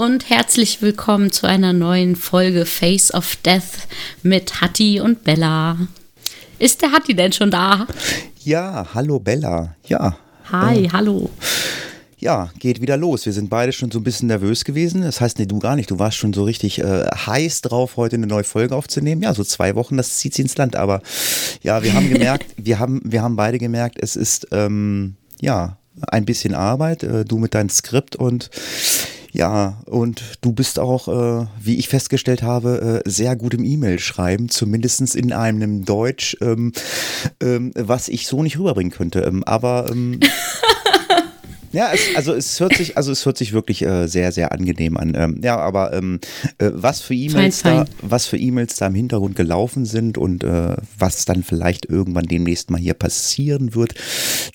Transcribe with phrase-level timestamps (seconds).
[0.00, 3.86] Und herzlich willkommen zu einer neuen Folge Face of Death
[4.22, 5.76] mit Hatti und Bella.
[6.58, 7.86] Ist der Hatti denn schon da?
[8.42, 9.76] Ja, hallo Bella.
[9.88, 10.16] Ja.
[10.50, 11.28] Hi, hallo.
[12.16, 13.26] Ja, geht wieder los.
[13.26, 15.02] Wir sind beide schon so ein bisschen nervös gewesen.
[15.02, 15.90] Das heißt, nee, du gar nicht.
[15.90, 19.20] Du warst schon so richtig äh, heiß drauf, heute eine neue Folge aufzunehmen.
[19.20, 20.76] Ja, so zwei Wochen, das zieht sie ins Land.
[20.76, 21.02] Aber
[21.62, 25.76] ja, wir haben gemerkt, wir haben, wir haben beide gemerkt, es ist ähm, ja
[26.08, 27.02] ein bisschen Arbeit.
[27.02, 28.48] Äh, du mit deinem Skript und
[29.32, 33.98] ja, und du bist auch, äh, wie ich festgestellt habe, äh, sehr gut im E-Mail
[33.98, 36.72] schreiben, zumindest in einem Deutsch, ähm,
[37.40, 39.20] ähm, was ich so nicht rüberbringen könnte.
[39.20, 40.20] Ähm, aber ähm,
[41.72, 44.96] ja, es, also es hört sich, also es hört sich wirklich äh, sehr, sehr angenehm
[44.96, 45.14] an.
[45.16, 46.20] Ähm, ja, aber ähm,
[46.58, 50.76] äh, was für E-Mails da, was für E-Mails da im Hintergrund gelaufen sind und äh,
[50.98, 53.94] was dann vielleicht irgendwann demnächst mal hier passieren wird,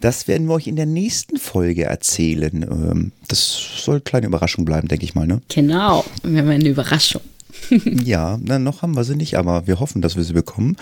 [0.02, 2.64] das werden wir euch in der nächsten Folge erzählen.
[2.64, 5.42] Ähm, das soll eine kleine Überraschung bleiben, denke ich mal, ne?
[5.50, 7.22] Genau, wir haben eine Überraschung.
[8.04, 10.76] ja, na, noch haben wir sie nicht, aber wir hoffen, dass wir sie bekommen.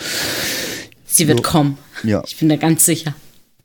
[1.06, 1.78] Sie wird so, kommen.
[2.04, 2.24] Ja.
[2.26, 3.14] Ich bin da ganz sicher.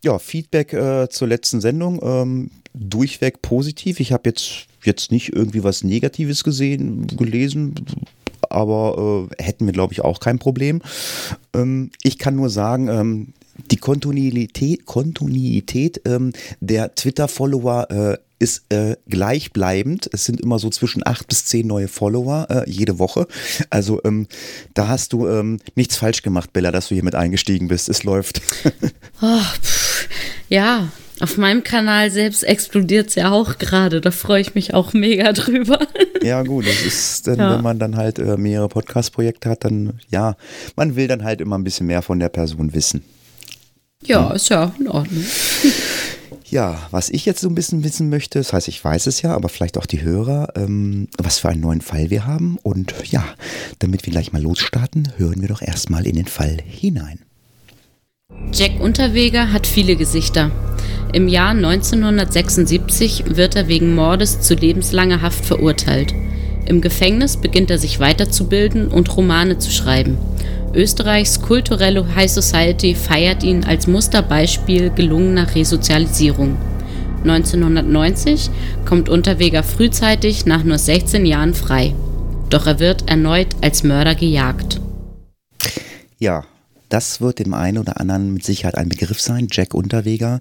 [0.04, 2.00] Ja, Feedback äh, zur letzten Sendung.
[2.02, 4.00] Ähm, durchweg positiv.
[4.00, 7.74] Ich habe jetzt, jetzt nicht irgendwie was Negatives gesehen, gelesen,
[8.48, 10.82] aber äh, hätten wir, glaube ich, auch kein Problem.
[11.54, 13.32] Ähm, ich kann nur sagen, ähm,
[13.70, 20.08] die Kontinuität, Kontinuität ähm, der Twitter-Follower äh, ist äh, gleichbleibend.
[20.12, 23.26] Es sind immer so zwischen acht bis zehn neue Follower äh, jede Woche.
[23.68, 24.28] Also ähm,
[24.74, 27.88] da hast du ähm, nichts falsch gemacht, Bella, dass du hier mit eingestiegen bist.
[27.88, 28.40] Es läuft.
[28.40, 29.77] pff,
[30.48, 30.88] ja,
[31.20, 34.00] auf meinem Kanal selbst explodiert es ja auch gerade.
[34.00, 35.80] Da freue ich mich auch mega drüber.
[36.22, 37.54] Ja, gut, das ist dann, ja.
[37.54, 40.36] wenn man dann halt äh, mehrere Podcast-Projekte hat, dann ja,
[40.76, 43.02] man will dann halt immer ein bisschen mehr von der Person wissen.
[44.04, 45.24] Ja, ist ja in Ordnung.
[46.50, 49.34] Ja, was ich jetzt so ein bisschen wissen möchte, das heißt, ich weiß es ja,
[49.34, 52.56] aber vielleicht auch die Hörer, ähm, was für einen neuen Fall wir haben.
[52.62, 53.22] Und ja,
[53.80, 57.20] damit wir gleich mal losstarten, hören wir doch erstmal in den Fall hinein.
[58.52, 60.50] Jack Unterweger hat viele Gesichter.
[61.12, 66.12] Im Jahr 1976 wird er wegen Mordes zu lebenslanger Haft verurteilt.
[66.66, 70.18] Im Gefängnis beginnt er sich weiterzubilden und Romane zu schreiben.
[70.74, 76.56] Österreichs kulturelle High Society feiert ihn als Musterbeispiel gelungener Resozialisierung.
[77.22, 78.50] 1990
[78.84, 81.94] kommt Unterweger frühzeitig nach nur 16 Jahren frei.
[82.50, 84.80] Doch er wird erneut als Mörder gejagt.
[86.18, 86.44] Ja,
[86.88, 89.48] das wird dem einen oder anderen mit Sicherheit ein Begriff sein.
[89.50, 90.40] Jack Unterweger,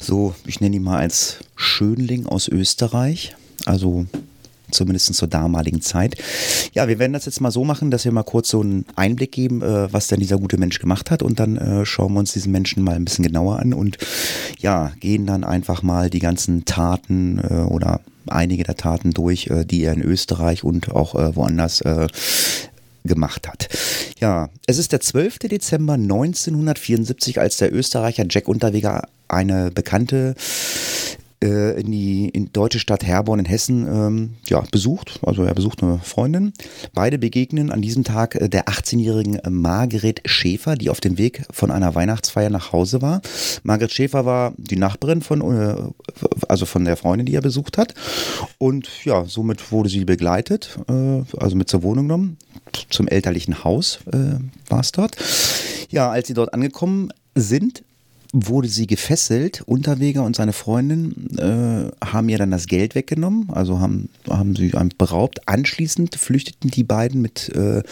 [0.00, 3.36] so ich nenne ihn mal als Schönling aus Österreich.
[3.64, 4.06] Also
[4.70, 6.16] zumindest zur damaligen Zeit.
[6.72, 9.32] Ja, wir werden das jetzt mal so machen, dass wir mal kurz so einen Einblick
[9.32, 12.32] geben, äh, was denn dieser gute Mensch gemacht hat und dann äh, schauen wir uns
[12.32, 13.98] diesen Menschen mal ein bisschen genauer an und
[14.58, 19.64] ja, gehen dann einfach mal die ganzen Taten äh, oder einige der Taten durch, äh,
[19.64, 22.08] die er in Österreich und auch äh, woanders äh,
[23.06, 23.68] gemacht hat.
[24.20, 25.40] Ja, es ist der 12.
[25.40, 30.34] Dezember 1974, als der Österreicher Jack Unterweger eine bekannte
[31.42, 35.20] äh, in die in deutsche Stadt Herborn in Hessen ähm, ja, besucht.
[35.22, 36.52] Also er besucht eine Freundin.
[36.94, 41.70] Beide begegnen an diesem Tag äh, der 18-jährigen Margret Schäfer, die auf dem Weg von
[41.70, 43.20] einer Weihnachtsfeier nach Hause war.
[43.62, 45.76] Margret Schäfer war die Nachbarin von, äh,
[46.48, 47.94] also von der Freundin, die er besucht hat.
[48.58, 52.38] Und ja, somit wurde sie begleitet, äh, also mit zur Wohnung genommen.
[52.90, 54.38] Zum elterlichen Haus äh,
[54.68, 55.16] war es dort.
[55.90, 57.82] Ja, als sie dort angekommen sind,
[58.32, 59.62] wurde sie gefesselt.
[59.66, 64.72] Unterweger und seine Freundin äh, haben ihr dann das Geld weggenommen, also haben, haben sie
[64.98, 65.48] beraubt.
[65.48, 67.82] Anschließend flüchteten die beiden mit äh,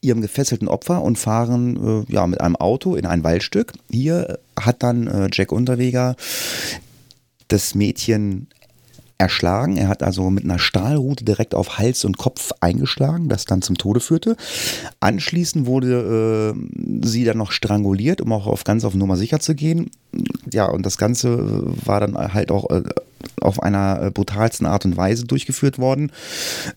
[0.00, 3.72] ihrem gefesselten Opfer und fahren äh, ja, mit einem Auto in ein Waldstück.
[3.90, 6.16] Hier hat dann äh, Jack Unterweger
[7.48, 8.48] das Mädchen
[9.18, 9.76] erschlagen.
[9.76, 13.78] Er hat also mit einer Stahlrute direkt auf Hals und Kopf eingeschlagen, das dann zum
[13.78, 14.36] Tode führte.
[15.00, 19.54] Anschließend wurde äh, sie dann noch stranguliert, um auch auf ganz auf Nummer sicher zu
[19.54, 19.90] gehen.
[20.52, 22.82] Ja, und das Ganze war dann halt auch äh,
[23.40, 26.12] auf einer äh, brutalsten Art und Weise durchgeführt worden.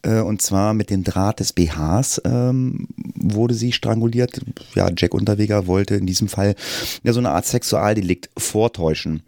[0.01, 4.41] Äh, und zwar mit dem Draht des BHs ähm, wurde sie stranguliert.
[4.75, 6.55] Ja, Jack Unterweger wollte in diesem Fall
[7.03, 9.23] ja so eine Art Sexualdelikt vortäuschen.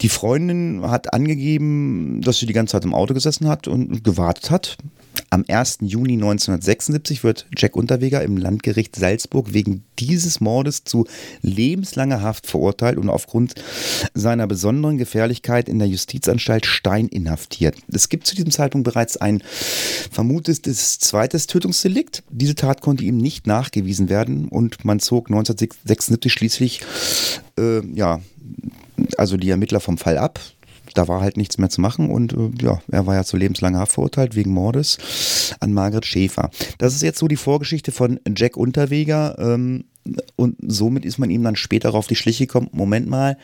[0.00, 4.50] Die Freundin hat angegeben, dass sie die ganze Zeit im Auto gesessen hat und gewartet
[4.50, 4.78] hat.
[5.32, 5.78] Am 1.
[5.82, 11.06] Juni 1976 wird Jack Unterweger im Landgericht Salzburg wegen dieses Mordes zu
[11.42, 13.54] lebenslanger Haft verurteilt und aufgrund
[14.12, 17.76] seiner besonderen Gefährlichkeit in der Justizanstalt Stein inhaftiert.
[17.92, 19.42] Es gibt zu diesem Zeitpunkt bereits ein
[20.10, 22.24] vermutetes zweites Tötungsdelikt.
[22.30, 26.80] Diese Tat konnte ihm nicht nachgewiesen werden und man zog 1976 schließlich
[27.56, 28.20] äh, ja,
[29.16, 30.40] also die Ermittler vom Fall ab
[30.94, 33.80] da war halt nichts mehr zu machen und äh, ja, er war ja zu lebenslanger
[33.80, 34.98] Haft verurteilt wegen Mordes
[35.60, 36.50] an Margret Schäfer.
[36.78, 39.84] Das ist jetzt so die Vorgeschichte von Jack Unterweger ähm,
[40.36, 42.68] und somit ist man ihm dann später auf die Schliche gekommen.
[42.72, 43.36] Moment mal,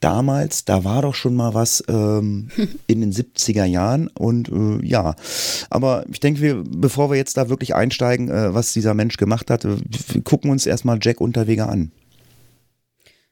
[0.00, 2.48] damals, da war doch schon mal was ähm,
[2.86, 5.16] in den 70er Jahren und äh, ja,
[5.70, 9.50] aber ich denke, wir, bevor wir jetzt da wirklich einsteigen, äh, was dieser Mensch gemacht
[9.50, 9.76] hat, äh,
[10.22, 11.90] gucken uns erstmal Jack Unterweger an.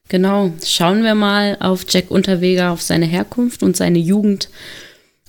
[0.08, 4.48] Genau, schauen wir mal auf Jack Unterweger, auf seine Herkunft und seine Jugend.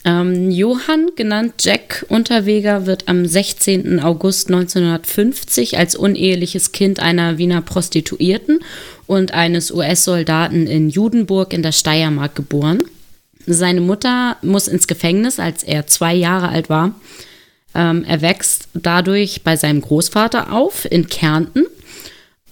[0.06, 4.02] Ähm, Johann, genannt Jack Unterweger, wird am 16.
[4.02, 8.60] August 1950 als uneheliches Kind einer Wiener Prostituierten
[9.08, 12.84] und eines US-Soldaten in Judenburg in der Steiermark geboren.
[13.46, 16.96] Seine Mutter muss ins Gefängnis, als er zwei Jahre alt war.
[17.75, 21.66] Ähm, er wächst dadurch bei seinem Großvater auf in Kärnten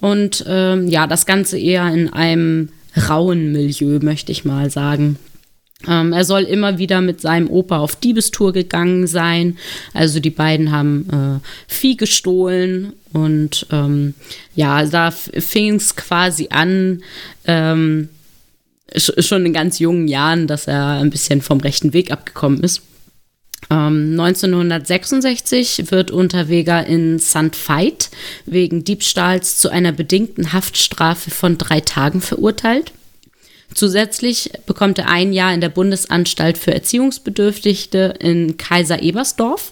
[0.02, 2.70] und ähm, ja, das Ganze eher in einem
[3.10, 5.18] rauen Milieu, möchte ich mal sagen.
[5.88, 9.58] Ähm, er soll immer wieder mit seinem Opa auf Diebestour gegangen sein.
[9.94, 14.14] Also die beiden haben äh, Vieh gestohlen und ähm,
[14.56, 17.02] ja, da fing es quasi an,
[17.46, 18.10] ähm,
[18.96, 22.82] schon in ganz jungen Jahren, dass er ein bisschen vom rechten Weg abgekommen ist.
[23.72, 27.56] 1966 ähm, wird Unterweger in St.
[27.68, 28.10] Veit
[28.46, 32.92] wegen Diebstahls zu einer bedingten Haftstrafe von drei Tagen verurteilt.
[33.74, 39.72] Zusätzlich bekommt er ein Jahr in der Bundesanstalt für Erziehungsbedürftigte in Kaiser Ebersdorf.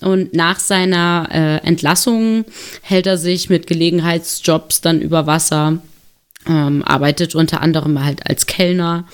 [0.00, 2.46] Und nach seiner äh, Entlassung
[2.80, 5.82] hält er sich mit Gelegenheitsjobs dann über Wasser,
[6.48, 9.06] ähm, arbeitet unter anderem halt als Kellner.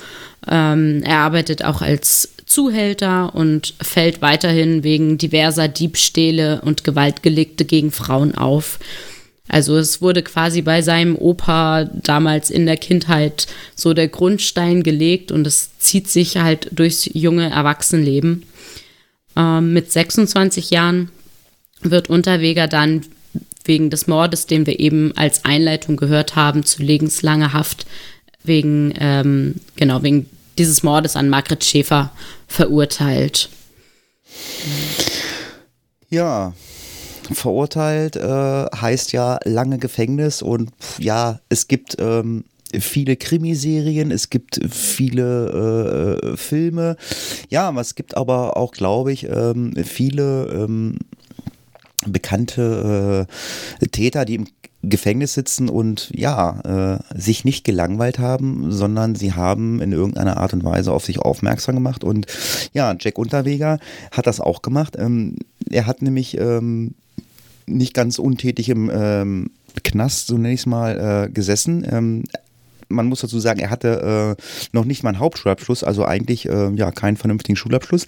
[0.47, 7.93] Ähm, er arbeitet auch als Zuhälter und fällt weiterhin wegen diverser Diebstähle und Gewaltgelegte gegen
[7.93, 8.79] Frauen auf.
[9.49, 15.33] Also es wurde quasi bei seinem Opa damals in der Kindheit so der Grundstein gelegt
[15.33, 18.45] und es zieht sich halt durchs junge Erwachsenenleben.
[19.37, 21.11] Ähm, mit 26 Jahren
[21.83, 23.03] wird Unterweger dann
[23.65, 27.87] wegen des Mordes, den wir eben als Einleitung gehört haben, zu lebenslanger Haft
[28.43, 32.11] wegen, ähm, genau, wegen dieses Mordes an Margret Schäfer
[32.47, 33.49] verurteilt.
[36.11, 36.53] Ja,
[37.33, 42.45] verurteilt äh, heißt ja lange Gefängnis und ja, es gibt ähm,
[42.79, 46.97] viele Krimiserien, es gibt viele äh, Filme,
[47.49, 50.99] ja, es gibt aber auch, glaube ich, ähm, viele ähm,
[52.07, 53.27] bekannte
[53.81, 54.47] äh, Täter, die im
[54.83, 60.53] Gefängnis sitzen und ja, äh, sich nicht gelangweilt haben, sondern sie haben in irgendeiner Art
[60.53, 62.05] und Weise auf sich aufmerksam gemacht.
[62.05, 62.27] Und
[62.73, 63.79] ja, Jack Unterweger
[64.13, 64.97] hat das auch gemacht.
[64.99, 65.37] Ähm,
[65.69, 66.95] er hat nämlich ähm,
[67.67, 69.51] nicht ganz untätig im ähm,
[69.83, 71.87] Knast, so nenne ich es mal, äh, gesessen.
[71.91, 72.25] Ähm,
[72.89, 74.43] man muss dazu sagen, er hatte äh,
[74.73, 78.07] noch nicht mal einen Hauptschulabschluss, also eigentlich äh, ja keinen vernünftigen Schulabschluss.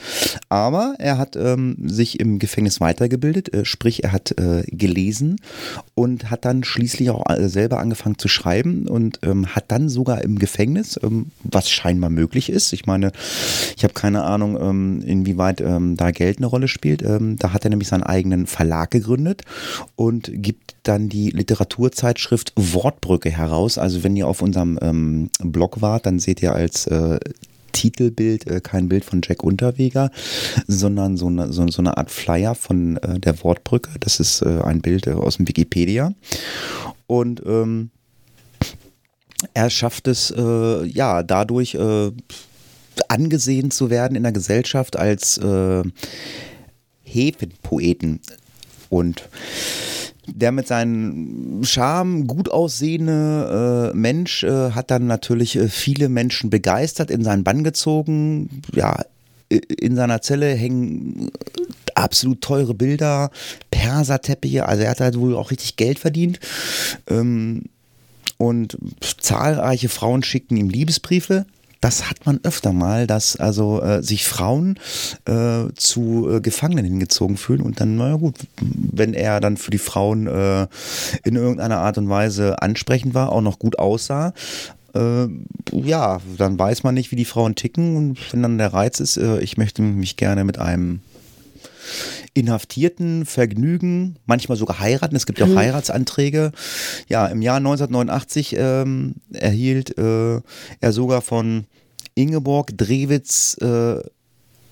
[0.49, 5.37] Aber er hat ähm, sich im Gefängnis weitergebildet, äh, sprich er hat äh, gelesen
[5.95, 10.23] und hat dann schließlich auch äh, selber angefangen zu schreiben und ähm, hat dann sogar
[10.23, 12.73] im Gefängnis, ähm, was scheinbar möglich ist.
[12.73, 13.13] Ich meine,
[13.77, 17.03] ich habe keine Ahnung, ähm, inwieweit ähm, da Geld eine Rolle spielt.
[17.03, 19.43] Ähm, da hat er nämlich seinen eigenen Verlag gegründet
[19.97, 23.79] und gibt dann die Literaturzeitschrift Wortbrücke heraus.
[23.79, 27.19] Also wenn ihr auf unserem ähm, Blog wart, dann seht ihr als äh,
[27.73, 30.11] Titelbild äh, kein Bild von Jack Unterweger,
[30.67, 33.91] sondern so eine, so, so eine Art Flyer von äh, der Wortbrücke.
[34.01, 36.13] Das ist äh, ein Bild äh, aus dem Wikipedia.
[37.07, 37.91] Und ähm,
[39.55, 41.77] er schafft es äh, ja dadurch
[43.09, 45.83] angesehen zu werden in der Gesellschaft als äh,
[47.03, 48.21] Hefenpoeten.
[48.89, 49.29] Und
[50.35, 56.51] der mit seinem Charme gut aussehende äh, Mensch äh, hat dann natürlich äh, viele Menschen
[56.51, 58.63] begeistert, in seinen Bann gezogen.
[58.75, 58.97] Ja,
[59.49, 61.31] in seiner Zelle hängen
[61.95, 63.31] absolut teure Bilder,
[63.71, 66.41] Perserteppiche, also er hat halt wohl auch richtig Geld verdient.
[67.09, 67.65] Ähm,
[68.39, 71.45] und zahlreiche Frauen schickten ihm Liebesbriefe.
[71.81, 74.79] Das hat man öfter mal, dass also äh, sich Frauen
[75.25, 79.79] äh, zu äh, Gefangenen hingezogen fühlen und dann, naja gut, wenn er dann für die
[79.79, 80.67] Frauen äh,
[81.25, 84.35] in irgendeiner Art und Weise ansprechend war, auch noch gut aussah,
[84.95, 85.29] äh,
[85.73, 89.17] ja, dann weiß man nicht, wie die Frauen ticken und wenn dann der Reiz ist,
[89.17, 91.01] äh, ich möchte mich gerne mit einem
[92.35, 95.17] Inhaftierten vergnügen, manchmal sogar heiraten.
[95.17, 95.59] Es gibt ja auch mhm.
[95.59, 96.53] Heiratsanträge.
[97.09, 100.41] Ja, im Jahr 1989 ähm, erhielt äh,
[100.81, 101.67] er sogar von
[102.15, 104.01] Ingeborg Drewitz äh,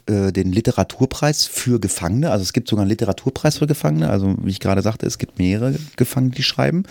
[0.08, 2.30] äh, den Literaturpreis für Gefangene.
[2.30, 4.08] Also es gibt sogar einen Literaturpreis für Gefangene.
[4.08, 6.84] Also wie ich gerade sagte, es gibt mehrere Gefangene, die schreiben.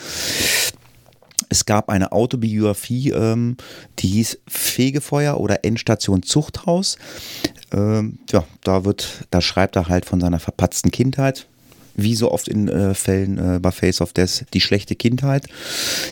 [1.58, 3.58] Es gab eine Autobiografie, ähm,
[3.98, 7.00] die hieß Fegefeuer oder Endstation Zuchthaus.
[7.72, 11.48] Ähm, ja, da wird, da schreibt er halt von seiner verpatzten Kindheit,
[11.96, 15.48] wie so oft in äh, Fällen äh, bei Face of Death, die schlechte Kindheit.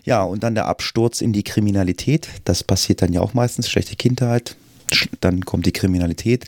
[0.03, 2.27] Ja, und dann der Absturz in die Kriminalität.
[2.45, 4.55] Das passiert dann ja auch meistens, schlechte Kindheit,
[5.21, 6.47] dann kommt die Kriminalität.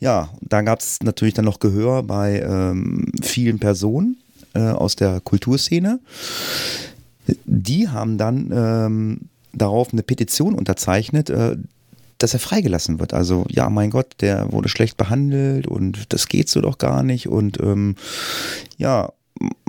[0.00, 4.16] Ja, da gab es natürlich dann noch Gehör bei ähm, vielen Personen
[4.54, 6.00] äh, aus der Kulturszene.
[7.62, 9.20] Die haben dann ähm,
[9.52, 11.56] darauf eine Petition unterzeichnet, äh,
[12.18, 13.14] dass er freigelassen wird.
[13.14, 17.28] Also, ja, mein Gott, der wurde schlecht behandelt und das geht so doch gar nicht.
[17.28, 17.96] Und ähm,
[18.78, 19.12] ja,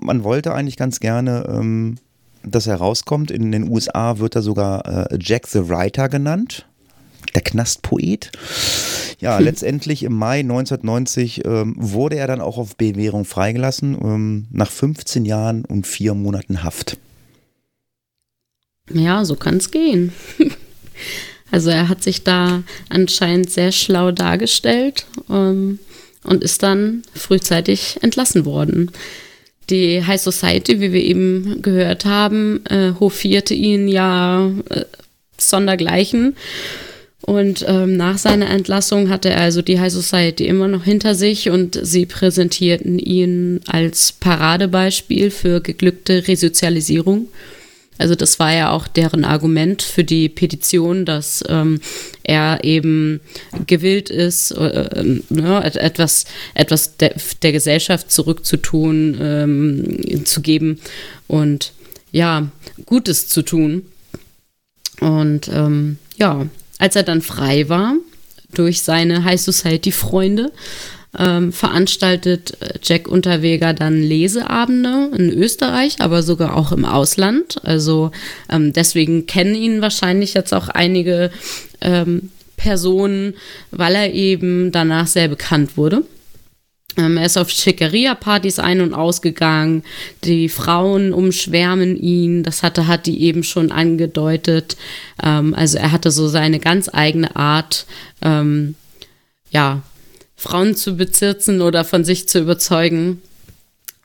[0.01, 1.97] man wollte eigentlich ganz gerne, ähm,
[2.43, 3.31] dass er rauskommt.
[3.31, 6.67] In den USA wird er sogar äh, Jack the Writer genannt,
[7.33, 8.31] der Knastpoet.
[9.19, 9.45] Ja, hm.
[9.45, 15.25] letztendlich im Mai 1990 ähm, wurde er dann auch auf Bewährung freigelassen, ähm, nach 15
[15.25, 16.97] Jahren und vier Monaten Haft.
[18.93, 20.13] Ja, so kann es gehen.
[21.51, 25.77] Also er hat sich da anscheinend sehr schlau dargestellt ähm,
[26.23, 28.89] und ist dann frühzeitig entlassen worden.
[29.69, 34.85] Die High Society, wie wir eben gehört haben, äh, hofierte ihn ja äh,
[35.37, 36.35] sondergleichen.
[37.21, 41.51] Und ähm, nach seiner Entlassung hatte er also die High Society immer noch hinter sich
[41.51, 47.27] und sie präsentierten ihn als Paradebeispiel für geglückte Resozialisierung.
[47.97, 51.79] Also das war ja auch deren Argument für die Petition, dass ähm,
[52.23, 53.21] er eben
[53.67, 60.79] gewillt ist, äh, äh, ne, etwas, etwas der, der Gesellschaft zurückzutun, ähm, zu geben
[61.27, 61.73] und
[62.11, 62.47] ja,
[62.85, 63.83] Gutes zu tun.
[64.99, 66.47] Und ähm, ja,
[66.77, 67.95] als er dann frei war
[68.53, 70.51] durch seine High Society Freunde,
[71.17, 77.57] ähm, veranstaltet äh, Jack Unterweger dann Leseabende in Österreich, aber sogar auch im Ausland.
[77.63, 78.11] Also
[78.49, 81.31] ähm, deswegen kennen ihn wahrscheinlich jetzt auch einige
[81.81, 83.35] ähm, Personen,
[83.71, 86.03] weil er eben danach sehr bekannt wurde.
[86.97, 89.83] Ähm, er ist auf Schickeria-Partys ein- und ausgegangen.
[90.23, 92.43] Die Frauen umschwärmen ihn.
[92.43, 94.77] Das hatte, hat die eben schon angedeutet.
[95.21, 97.85] Ähm, also er hatte so seine ganz eigene Art,
[98.21, 98.75] ähm,
[99.51, 99.81] ja,
[100.43, 103.21] Frauen zu bezirzen oder von sich zu überzeugen.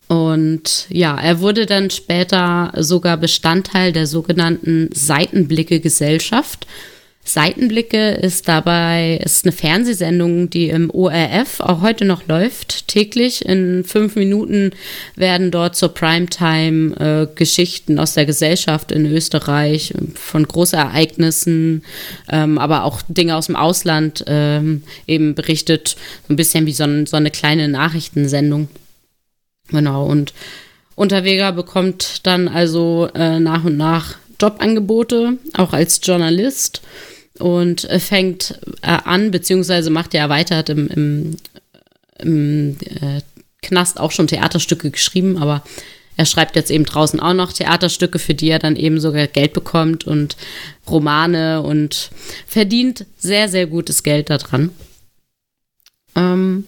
[0.06, 6.66] Und ja, er wurde dann später sogar Bestandteil der sogenannten Seitenblicke-Gesellschaft.
[7.28, 12.88] Seitenblicke ist dabei ist eine Fernsehsendung, die im ORF auch heute noch läuft.
[12.88, 14.70] Täglich in fünf Minuten
[15.14, 21.84] werden dort zur Primetime äh, Geschichten aus der Gesellschaft in Österreich von Großereignissen,
[22.30, 25.96] ähm, aber auch Dinge aus dem Ausland ähm, eben berichtet.
[26.30, 28.68] ein bisschen wie so, ein, so eine kleine Nachrichtensendung.
[29.68, 30.06] Genau.
[30.06, 30.32] Und
[30.94, 36.80] Unterweger bekommt dann also äh, nach und nach Jobangebote, auch als Journalist
[37.38, 41.36] und fängt äh, an, beziehungsweise macht er erweitert im, im,
[42.18, 43.20] im äh,
[43.62, 45.62] Knast auch schon Theaterstücke geschrieben, aber
[46.18, 49.52] er schreibt jetzt eben draußen auch noch Theaterstücke, für die er dann eben sogar Geld
[49.52, 50.36] bekommt und
[50.88, 52.10] Romane und
[52.46, 54.70] verdient sehr, sehr gutes Geld daran.
[56.16, 56.64] Ähm,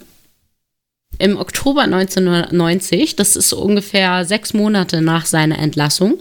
[1.19, 6.21] Im Oktober 1990, das ist ungefähr sechs Monate nach seiner Entlassung,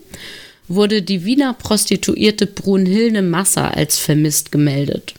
[0.70, 5.16] wurde die Wiener Prostituierte Brunhilde Masser als vermisst gemeldet.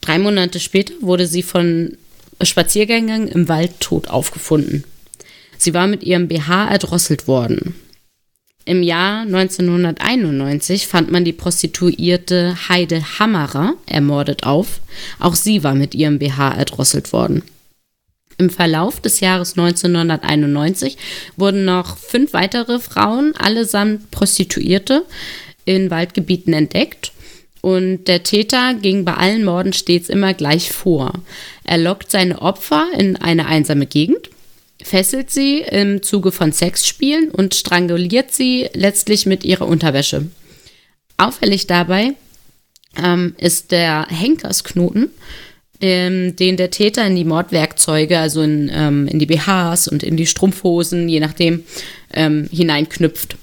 [0.00, 1.96] Drei Monate später wurde sie von
[2.42, 4.84] Spaziergängern im Wald tot aufgefunden.
[5.56, 7.74] Sie war mit ihrem BH erdrosselt worden.
[8.66, 14.80] Im Jahr 1991 fand man die Prostituierte Heide Hammerer ermordet auf.
[15.18, 17.42] Auch sie war mit ihrem BH erdrosselt worden.
[18.38, 20.96] Im Verlauf des Jahres 1991
[21.36, 25.04] wurden noch fünf weitere Frauen, allesamt Prostituierte,
[25.64, 27.12] in Waldgebieten entdeckt.
[27.60, 31.14] Und der Täter ging bei allen Morden stets immer gleich vor.
[31.64, 34.28] Er lockt seine Opfer in eine einsame Gegend,
[34.82, 40.26] fesselt sie im Zuge von Sexspielen und stranguliert sie letztlich mit ihrer Unterwäsche.
[41.16, 42.14] Auffällig dabei
[43.02, 45.10] ähm, ist der Henkersknoten,
[45.84, 50.16] ähm, den der Täter in die Mordwerkzeuge, also in, ähm, in die BHs und in
[50.16, 51.64] die Strumpfhosen, je nachdem,
[52.14, 53.36] ähm, hineinknüpft.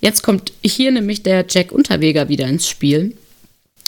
[0.00, 3.16] Jetzt kommt hier nämlich der Jack Unterweger wieder ins Spiel.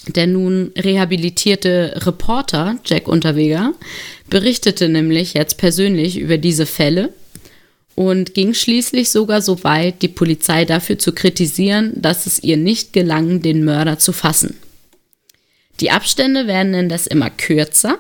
[0.09, 3.73] Der nun rehabilitierte Reporter Jack Unterweger
[4.29, 7.15] berichtete nämlich jetzt persönlich über diese Fälle
[7.95, 12.93] und ging schließlich sogar so weit, die Polizei dafür zu kritisieren, dass es ihr nicht
[12.93, 14.57] gelang, den Mörder zu fassen.
[15.81, 17.99] Die Abstände werden indes immer kürzer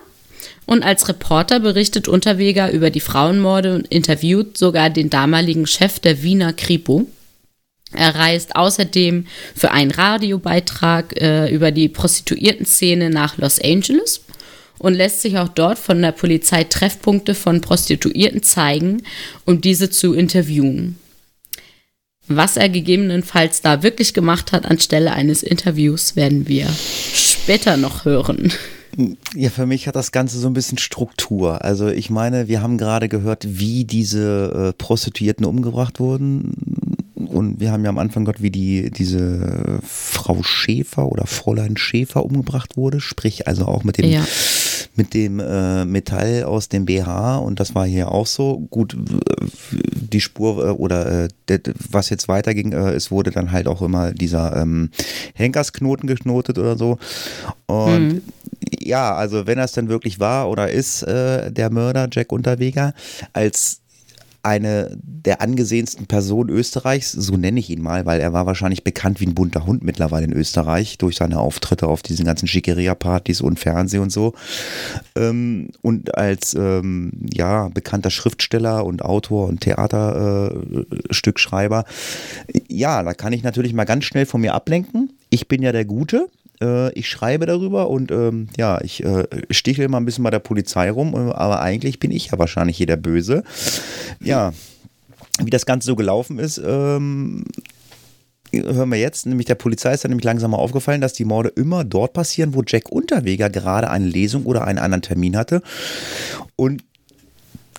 [0.66, 6.22] und als Reporter berichtet Unterweger über die Frauenmorde und interviewt sogar den damaligen Chef der
[6.22, 7.06] Wiener Kripo.
[7.92, 14.22] Er reist außerdem für einen Radiobeitrag äh, über die Prostituiertenszene nach Los Angeles
[14.78, 19.02] und lässt sich auch dort von der Polizei Treffpunkte von Prostituierten zeigen,
[19.44, 20.98] um diese zu interviewen.
[22.26, 26.66] Was er gegebenenfalls da wirklich gemacht hat anstelle eines Interviews, werden wir
[27.44, 28.50] später noch hören.
[29.34, 31.62] Ja, für mich hat das Ganze so ein bisschen Struktur.
[31.62, 36.54] Also ich meine, wir haben gerade gehört, wie diese äh, Prostituierten umgebracht wurden.
[37.14, 42.24] Und wir haben ja am Anfang gehört, wie die, diese Frau Schäfer oder Fräulein Schäfer
[42.24, 43.00] umgebracht wurde.
[43.00, 44.24] Sprich also auch mit dem ja
[44.96, 48.66] mit dem äh, Metall aus dem BH und das war hier auch so.
[48.70, 48.96] Gut,
[49.70, 51.58] die Spur äh, oder äh,
[51.90, 54.90] was jetzt weiterging, äh, es wurde dann halt auch immer dieser ähm,
[55.34, 56.98] Henkersknoten geknotet oder so.
[57.66, 58.22] Und mhm.
[58.78, 62.94] ja, also wenn das dann wirklich war oder ist, äh, der Mörder Jack Unterweger,
[63.32, 63.80] als
[64.44, 69.20] eine der angesehensten Personen Österreichs, so nenne ich ihn mal, weil er war wahrscheinlich bekannt
[69.20, 73.58] wie ein bunter Hund mittlerweile in Österreich durch seine Auftritte auf diesen ganzen Schickeria-Partys und
[73.58, 74.34] Fernsehen und so.
[75.16, 81.84] Ähm, und als ähm, ja, bekannter Schriftsteller und Autor und Theaterstückschreiber,
[82.52, 85.12] äh, ja, da kann ich natürlich mal ganz schnell von mir ablenken.
[85.30, 86.28] Ich bin ja der Gute
[86.60, 90.38] äh, ich schreibe darüber und ähm, ja, ich äh, stichle mal ein bisschen bei der
[90.38, 93.44] Polizei rum, äh, aber eigentlich bin ich ja wahrscheinlich hier der Böse.
[94.20, 94.52] Ja,
[95.42, 97.44] wie das Ganze so gelaufen ist, ähm,
[98.52, 101.48] hören wir jetzt, nämlich der Polizei ist dann nämlich langsam mal aufgefallen, dass die Morde
[101.50, 105.62] immer dort passieren, wo Jack Unterweger gerade eine Lesung oder einen anderen Termin hatte.
[106.56, 106.84] Und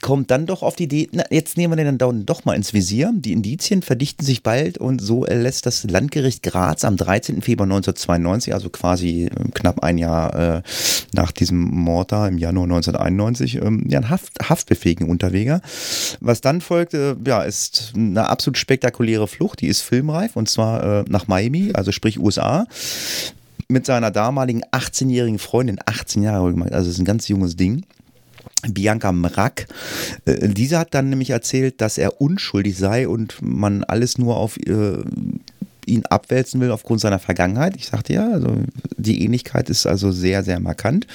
[0.05, 2.73] kommt dann doch auf die Idee, na, jetzt nehmen wir den dann doch mal ins
[2.73, 3.11] Visier.
[3.15, 7.41] Die Indizien verdichten sich bald und so erlässt das Landgericht Graz am 13.
[7.41, 10.61] Februar 1992, also quasi äh, knapp ein Jahr äh,
[11.11, 15.61] nach diesem Mord da im Januar 1991, ähm, ja, einen Haft, haftbefähigen Unterweger.
[16.19, 21.05] Was dann folgte, ja, ist eine absolut spektakuläre Flucht, die ist filmreif und zwar äh,
[21.09, 22.67] nach Miami, also sprich USA
[23.67, 27.83] mit seiner damaligen 18-jährigen Freundin, 18 Jahre gemacht, also ist ein ganz junges Ding.
[28.67, 29.67] Bianca Mrack.
[30.25, 34.57] Äh, diese hat dann nämlich erzählt, dass er unschuldig sei und man alles nur auf
[34.57, 34.97] äh,
[35.85, 37.75] ihn abwälzen will aufgrund seiner Vergangenheit.
[37.75, 38.47] Ich sagte ja, also
[38.97, 41.07] die Ähnlichkeit ist also sehr, sehr markant.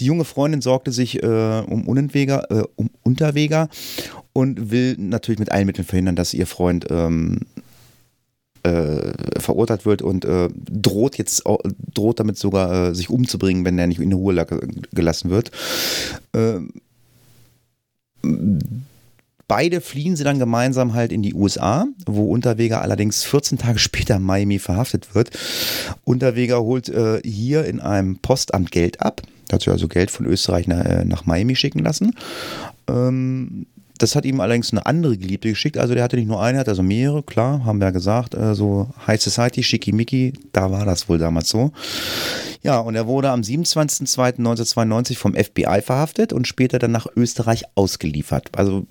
[0.00, 3.68] Die junge Freundin sorgte sich äh, um, Unentweger, äh, um Unterweger
[4.32, 7.40] und will natürlich mit allen Mitteln verhindern, dass ihr Freund ähm,
[8.62, 11.44] äh, verurteilt wird und äh, droht jetzt
[11.94, 14.46] droht damit sogar äh, sich umzubringen, wenn er nicht in Ruhe
[14.92, 15.50] gelassen wird.
[16.34, 16.70] Ähm,
[19.48, 24.16] beide fliehen sie dann gemeinsam halt in die USA, wo Unterweger allerdings 14 Tage später
[24.16, 25.30] in Miami verhaftet wird.
[26.04, 29.22] Unterweger holt äh, hier in einem Postamt Geld ab.
[29.48, 32.14] Dazu also Geld von Österreich nach, äh, nach Miami schicken lassen.
[32.88, 33.66] Ähm,
[34.02, 35.76] das hat ihm allerdings eine andere Geliebte geschickt.
[35.76, 38.34] Also der hatte nicht nur eine, hatte also mehrere, klar, haben wir ja gesagt.
[38.34, 41.72] Äh, so High Society, Schickimicki, da war das wohl damals so.
[42.62, 48.48] Ja, und er wurde am 27.02.1992 vom FBI verhaftet und später dann nach Österreich ausgeliefert.
[48.52, 48.86] Also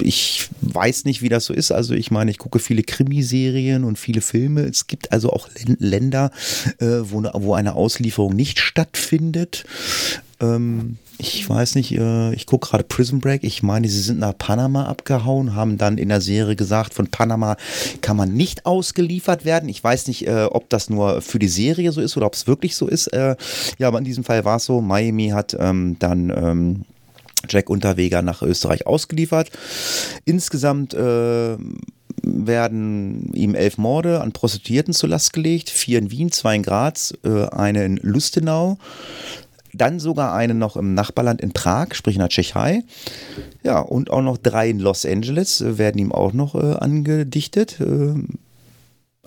[0.00, 1.72] ich weiß nicht, wie das so ist.
[1.72, 4.62] Also ich meine, ich gucke viele Krimiserien und viele Filme.
[4.62, 6.30] Es gibt also auch Länder,
[6.78, 9.64] äh, wo, wo eine Auslieferung nicht stattfindet.
[10.40, 13.42] Ähm, ich weiß nicht, äh, ich gucke gerade Prison Break.
[13.42, 17.56] Ich meine, sie sind nach Panama abgehauen, haben dann in der Serie gesagt, von Panama
[18.00, 19.68] kann man nicht ausgeliefert werden.
[19.68, 22.46] Ich weiß nicht, äh, ob das nur für die Serie so ist oder ob es
[22.46, 23.08] wirklich so ist.
[23.08, 23.34] Äh,
[23.78, 24.80] ja, aber in diesem Fall war es so.
[24.80, 26.84] Miami hat ähm, dann ähm,
[27.48, 29.50] Jack Unterweger nach Österreich ausgeliefert.
[30.24, 31.56] Insgesamt äh,
[32.22, 37.14] werden ihm elf Morde an Prostituierten zur Last gelegt, vier in Wien, zwei in Graz,
[37.24, 38.78] äh, eine in Lustenau,
[39.72, 42.82] dann sogar eine noch im Nachbarland in Prag, sprich in der Tschechei.
[43.62, 47.80] Ja, und auch noch drei in Los Angeles äh, werden ihm auch noch äh, angedichtet.
[47.80, 48.14] Äh,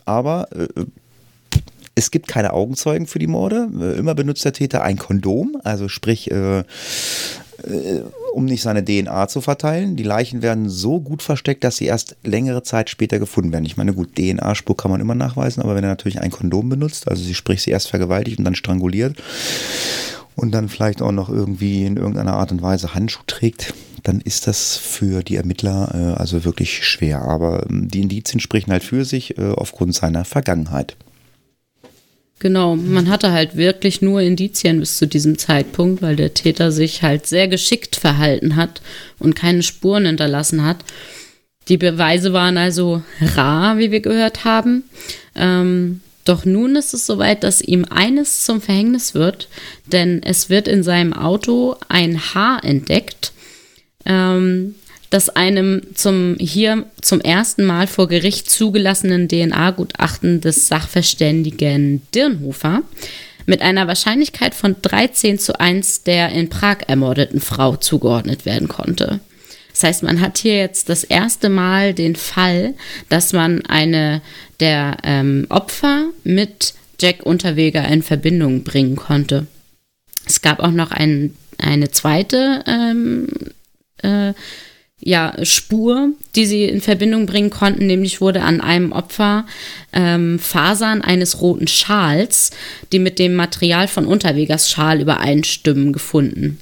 [0.05, 0.67] aber äh,
[1.95, 3.69] es gibt keine Augenzeugen für die Morde.
[3.79, 6.63] Äh, immer benutzt der Täter ein Kondom, also sprich, äh,
[8.33, 9.95] um nicht seine DNA zu verteilen.
[9.95, 13.65] Die Leichen werden so gut versteckt, dass sie erst längere Zeit später gefunden werden.
[13.65, 17.07] Ich meine, gut, DNA-Spur kann man immer nachweisen, aber wenn er natürlich ein Kondom benutzt,
[17.07, 19.21] also sie sprich sie erst vergewaltigt und dann stranguliert
[20.35, 24.47] und dann vielleicht auch noch irgendwie in irgendeiner Art und Weise Handschuh trägt, dann ist
[24.47, 27.21] das für die Ermittler äh, also wirklich schwer.
[27.21, 30.95] Aber ähm, die Indizien sprechen halt für sich äh, aufgrund seiner Vergangenheit.
[32.39, 37.03] Genau, man hatte halt wirklich nur Indizien bis zu diesem Zeitpunkt, weil der Täter sich
[37.03, 38.81] halt sehr geschickt verhalten hat
[39.19, 40.77] und keine Spuren hinterlassen hat.
[41.67, 44.85] Die Beweise waren also rar, wie wir gehört haben.
[45.35, 49.47] Ähm, doch nun ist es soweit, dass ihm eines zum Verhängnis wird,
[49.87, 53.31] denn es wird in seinem Auto ein Haar entdeckt,
[54.05, 54.75] ähm,
[55.09, 62.83] das einem zum hier zum ersten Mal vor Gericht zugelassenen DNA-Gutachten des Sachverständigen Dirnhofer
[63.45, 69.19] mit einer Wahrscheinlichkeit von 13 zu 1 der in Prag ermordeten Frau zugeordnet werden konnte.
[69.81, 72.75] Das heißt, man hat hier jetzt das erste Mal den Fall,
[73.09, 74.21] dass man eine
[74.59, 79.47] der ähm, Opfer mit Jack Unterweger in Verbindung bringen konnte.
[80.27, 83.27] Es gab auch noch ein, eine zweite ähm,
[84.03, 84.33] äh,
[84.99, 89.47] ja, Spur, die sie in Verbindung bringen konnten, nämlich wurde an einem Opfer
[89.93, 92.51] ähm, Fasern eines roten Schals,
[92.91, 96.59] die mit dem Material von Unterwegers Schal übereinstimmen, gefunden.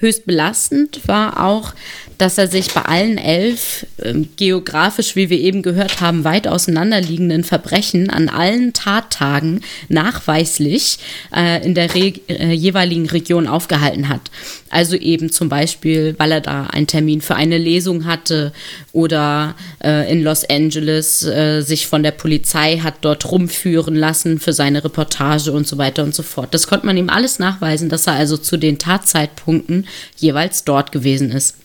[0.00, 1.74] Höchst belastend war auch,
[2.16, 7.44] dass er sich bei allen elf äh, geografisch, wie wir eben gehört haben, weit auseinanderliegenden
[7.44, 10.98] Verbrechen an allen Tattagen nachweislich
[11.36, 14.30] äh, in der Re äh, jeweiligen Region aufgehalten hat.
[14.70, 18.52] Also eben zum Beispiel, weil er da einen Termin für eine Lesung hatte
[18.92, 24.52] oder äh, in Los Angeles äh, sich von der Polizei hat dort rumführen lassen für
[24.52, 26.54] seine Reportage und so weiter und so fort.
[26.54, 31.32] Das konnte man ihm alles nachweisen, dass er also zu den Tatzeitpunkten jeweils dort gewesen
[31.32, 31.56] ist.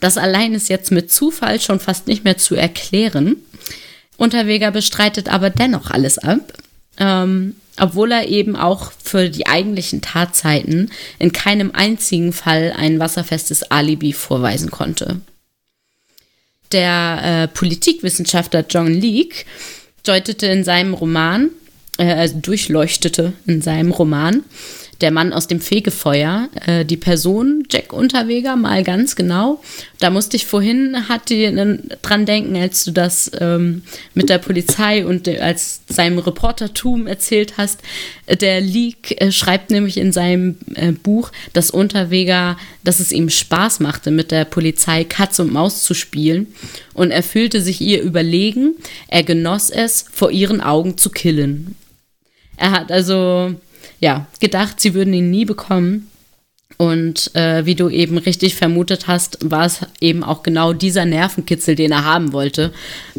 [0.00, 3.36] Das allein ist jetzt mit Zufall schon fast nicht mehr zu erklären.
[4.16, 6.54] Unterweger bestreitet aber dennoch alles ab.
[6.98, 13.70] Ähm, obwohl er eben auch für die eigentlichen Tatzeiten in keinem einzigen Fall ein wasserfestes
[13.70, 15.20] Alibi vorweisen konnte.
[16.72, 19.44] Der äh, Politikwissenschaftler John Leake
[20.04, 21.50] deutete in seinem Roman,
[21.98, 24.44] äh, also durchleuchtete in seinem Roman,
[25.02, 29.60] der Mann aus dem Fegefeuer, äh, die Person Jack Unterweger mal ganz genau.
[29.98, 33.82] Da musste ich vorhin, hatte dran denken, als du das ähm,
[34.14, 37.80] mit der Polizei und als seinem Reportertum erzählt hast.
[38.28, 43.80] Der Leak äh, schreibt nämlich in seinem äh, Buch, dass Unterweger, dass es ihm Spaß
[43.80, 46.46] machte, mit der Polizei Katz und Maus zu spielen.
[46.94, 48.74] Und er fühlte sich ihr überlegen.
[49.08, 51.74] Er genoss es, vor ihren Augen zu killen.
[52.56, 53.54] Er hat also
[54.02, 56.08] ja, gedacht, sie würden ihn nie bekommen.
[56.76, 61.76] Und äh, wie du eben richtig vermutet hast, war es eben auch genau dieser Nervenkitzel,
[61.76, 62.72] den er haben wollte,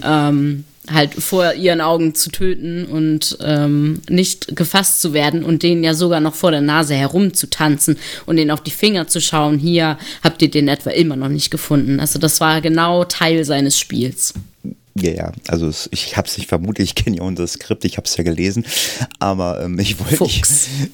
[0.03, 5.83] ähm, halt vor ihren Augen zu töten und ähm, nicht gefasst zu werden und denen
[5.83, 9.59] ja sogar noch vor der Nase herumzutanzen und denen auf die Finger zu schauen.
[9.59, 12.01] Hier habt ihr den etwa immer noch nicht gefunden.
[12.01, 14.33] Also das war genau Teil seines Spiels.
[14.95, 18.05] Ja, ja, also ich habe es nicht vermutet, ich kenne ja unser Skript, ich habe
[18.05, 18.63] es ja gelesen,
[19.17, 20.43] aber ähm, ich, wollte, ich,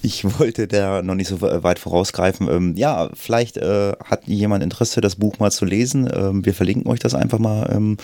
[0.02, 2.48] ich, wollte da noch nicht so weit vorausgreifen.
[2.50, 6.10] Ähm, ja, vielleicht äh, hat jemand Interesse, das Buch mal zu lesen.
[6.14, 7.98] Ähm, wir verlinken euch das einfach mal ähm,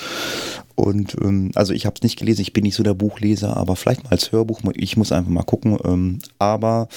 [0.76, 3.78] und ähm, also ich habe es nicht gelesen, ich bin nicht so der Buchleser, aber
[3.78, 5.78] vielleicht mal als Hörbuch, ich muss einfach mal gucken.
[5.86, 6.90] Ähm, aber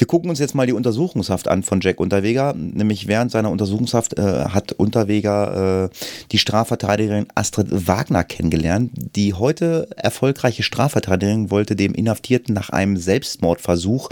[0.00, 2.54] wir gucken uns jetzt mal die Untersuchungshaft an von Jack Unterweger.
[2.56, 5.96] Nämlich während seiner Untersuchungshaft äh, hat Unterweger äh,
[6.32, 8.92] die Strafverteidigerin Astrid Wagner kennengelernt.
[9.14, 14.08] Die heute erfolgreiche Strafverteidigerin wollte dem Inhaftierten nach einem Selbstmordversuch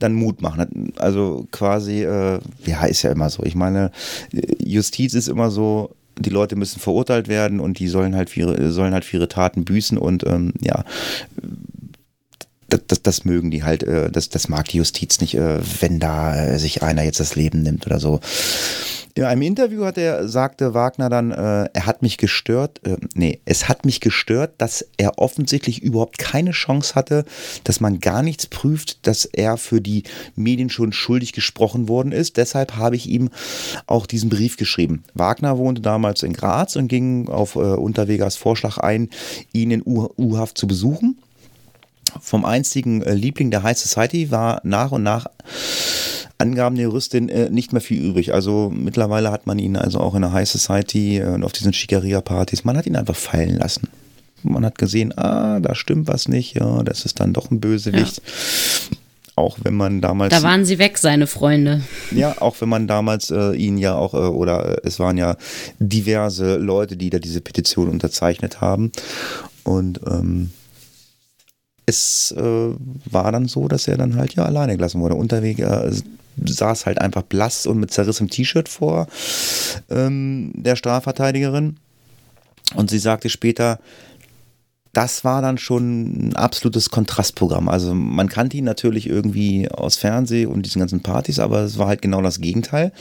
[0.00, 0.92] dann Mut machen.
[0.96, 3.44] Also quasi, äh, ja, ist ja immer so.
[3.44, 3.92] Ich meine,
[4.58, 8.72] Justiz ist immer so, die Leute müssen verurteilt werden und die sollen halt für ihre,
[8.72, 10.84] sollen halt für ihre Taten büßen und ähm, ja,
[12.72, 16.00] das, das, das, mögen die halt, äh, das, das mag die Justiz nicht, äh, wenn
[16.00, 18.20] da äh, sich einer jetzt das Leben nimmt oder so.
[19.14, 23.40] In einem Interview hat er, sagte Wagner dann, äh, er hat mich gestört, äh, nee,
[23.44, 27.26] es hat mich gestört, dass er offensichtlich überhaupt keine Chance hatte,
[27.64, 30.04] dass man gar nichts prüft, dass er für die
[30.34, 32.38] Medien schon schuldig gesprochen worden ist.
[32.38, 33.28] Deshalb habe ich ihm
[33.86, 35.04] auch diesen Brief geschrieben.
[35.12, 39.10] Wagner wohnte damals in Graz und ging auf äh, Unterwegers Vorschlag ein,
[39.52, 41.18] ihn in U-Haft zu besuchen.
[42.20, 45.26] Vom einzigen äh, Liebling der High Society war nach und nach
[46.42, 48.34] Angaben der Juristin äh, nicht mehr viel übrig.
[48.34, 51.72] Also mittlerweile hat man ihn also auch in der High Society äh, und auf diesen
[51.72, 53.88] Schickeria-Partys, man hat ihn einfach fallen lassen.
[54.42, 58.16] Man hat gesehen, ah, da stimmt was nicht, ja, das ist dann doch ein Bösewicht.
[58.18, 58.96] Ja.
[59.36, 60.34] auch wenn man damals.
[60.34, 61.82] Da waren sie weg, seine Freunde.
[62.10, 65.36] Ja, auch wenn man damals äh, ihn ja auch, oder es waren ja
[65.78, 68.90] diverse Leute, die da diese Petition unterzeichnet haben.
[69.62, 70.50] Und ähm,
[71.86, 72.70] es äh,
[73.10, 75.14] war dann so, dass er dann halt ja alleine gelassen wurde.
[75.14, 75.92] Unterwegs äh,
[76.44, 79.06] saß halt einfach blass und mit zerrissenem T-Shirt vor
[79.90, 81.76] ähm, der Strafverteidigerin.
[82.74, 83.80] Und sie sagte später,
[84.92, 87.68] das war dann schon ein absolutes Kontrastprogramm.
[87.68, 91.88] Also man kannte ihn natürlich irgendwie aus Fernsehen und diesen ganzen Partys, aber es war
[91.88, 92.92] halt genau das Gegenteil.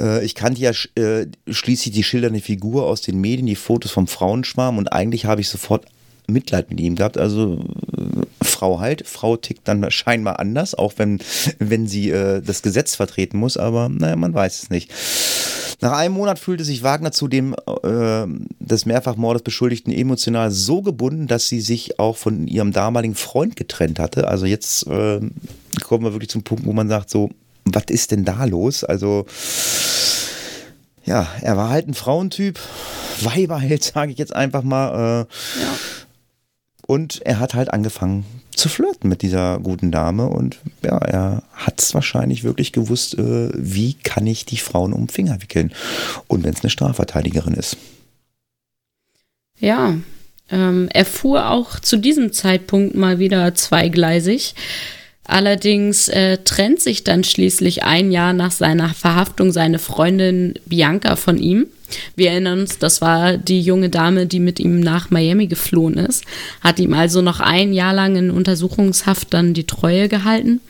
[0.00, 4.06] Äh, ich kannte ja äh, schließlich die schildernde Figur aus den Medien, die Fotos vom
[4.06, 5.84] Frauenschwarm und eigentlich habe ich sofort
[6.26, 7.18] Mitleid mit ihm gehabt.
[7.18, 7.64] Also
[7.96, 11.20] äh, Frau halt, Frau tickt dann scheinbar anders, auch wenn,
[11.58, 14.92] wenn sie äh, das Gesetz vertreten muss, aber naja, man weiß es nicht.
[15.82, 18.26] Nach einem Monat fühlte sich Wagner zu dem äh,
[18.58, 23.98] des Mehrfachmordes Beschuldigten emotional so gebunden, dass sie sich auch von ihrem damaligen Freund getrennt
[23.98, 24.28] hatte.
[24.28, 25.20] Also jetzt äh,
[25.82, 27.30] kommen wir wirklich zum Punkt, wo man sagt, so,
[27.64, 28.84] was ist denn da los?
[28.84, 29.24] Also
[31.04, 32.58] ja, er war halt ein Frauentyp,
[33.22, 35.26] Weiberheld, sage ich jetzt einfach mal.
[35.26, 35.72] Äh, ja.
[36.90, 41.80] Und er hat halt angefangen zu flirten mit dieser guten Dame und ja, er hat
[41.80, 45.72] es wahrscheinlich wirklich gewusst, äh, wie kann ich die Frauen um den Finger wickeln.
[46.26, 47.76] Und wenn es eine Strafverteidigerin ist.
[49.60, 49.94] Ja,
[50.50, 54.56] ähm, er fuhr auch zu diesem Zeitpunkt mal wieder zweigleisig.
[55.30, 61.38] Allerdings äh, trennt sich dann schließlich ein Jahr nach seiner Verhaftung seine Freundin Bianca von
[61.38, 61.68] ihm.
[62.16, 66.24] Wir erinnern uns, das war die junge Dame, die mit ihm nach Miami geflohen ist,
[66.60, 70.60] hat ihm also noch ein Jahr lang in Untersuchungshaft dann die Treue gehalten.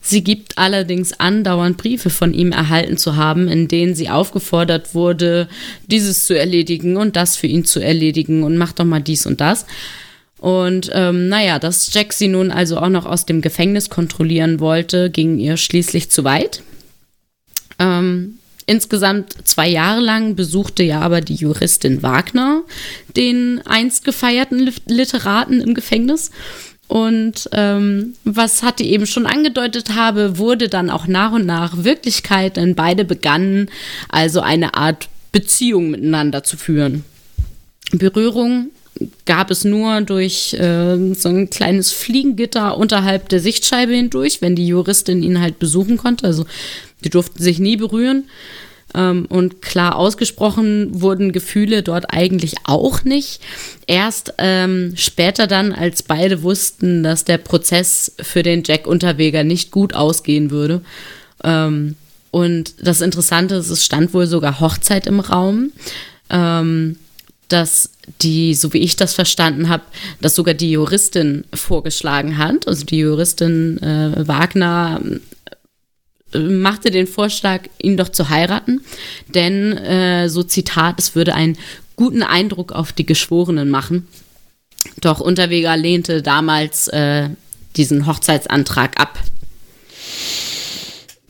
[0.00, 5.48] Sie gibt allerdings andauernd Briefe von ihm erhalten zu haben, in denen sie aufgefordert wurde,
[5.88, 9.40] dieses zu erledigen und das für ihn zu erledigen und mach doch mal dies und
[9.40, 9.66] das.
[10.40, 15.10] Und ähm, naja, dass Jack sie nun also auch noch aus dem Gefängnis kontrollieren wollte,
[15.10, 16.62] ging ihr schließlich zu weit.
[17.78, 22.62] Ähm, Insgesamt zwei Jahre lang besuchte ja aber die Juristin Wagner
[23.16, 26.30] den einst gefeierten Literaten im Gefängnis.
[26.86, 32.58] Und ähm, was Hattie eben schon angedeutet habe, wurde dann auch nach und nach Wirklichkeit,
[32.58, 33.70] denn beide begannen
[34.08, 37.04] also eine Art Beziehung miteinander zu führen.
[37.90, 38.70] Berührung
[39.24, 44.66] gab es nur durch äh, so ein kleines Fliegengitter unterhalb der Sichtscheibe hindurch, wenn die
[44.66, 46.26] Juristin ihn halt besuchen konnte.
[46.26, 46.44] Also
[47.04, 48.24] die durften sich nie berühren.
[48.94, 53.40] Ähm, und klar ausgesprochen wurden Gefühle dort eigentlich auch nicht.
[53.86, 59.70] Erst ähm, später dann, als beide wussten, dass der Prozess für den Jack Unterweger nicht
[59.70, 60.82] gut ausgehen würde.
[61.44, 61.94] Ähm,
[62.30, 65.72] und das Interessante ist, es stand wohl sogar Hochzeit im Raum.
[66.28, 66.96] Ähm,
[67.52, 67.90] dass
[68.22, 69.82] die, so wie ich das verstanden habe,
[70.20, 72.66] dass sogar die Juristin vorgeschlagen hat.
[72.66, 75.00] Also die Juristin äh, Wagner
[76.32, 78.82] machte den Vorschlag, ihn doch zu heiraten,
[79.34, 81.58] denn, äh, so Zitat, es würde einen
[81.96, 84.06] guten Eindruck auf die Geschworenen machen.
[85.00, 87.30] Doch Unterweger lehnte damals äh,
[87.76, 89.18] diesen Hochzeitsantrag ab.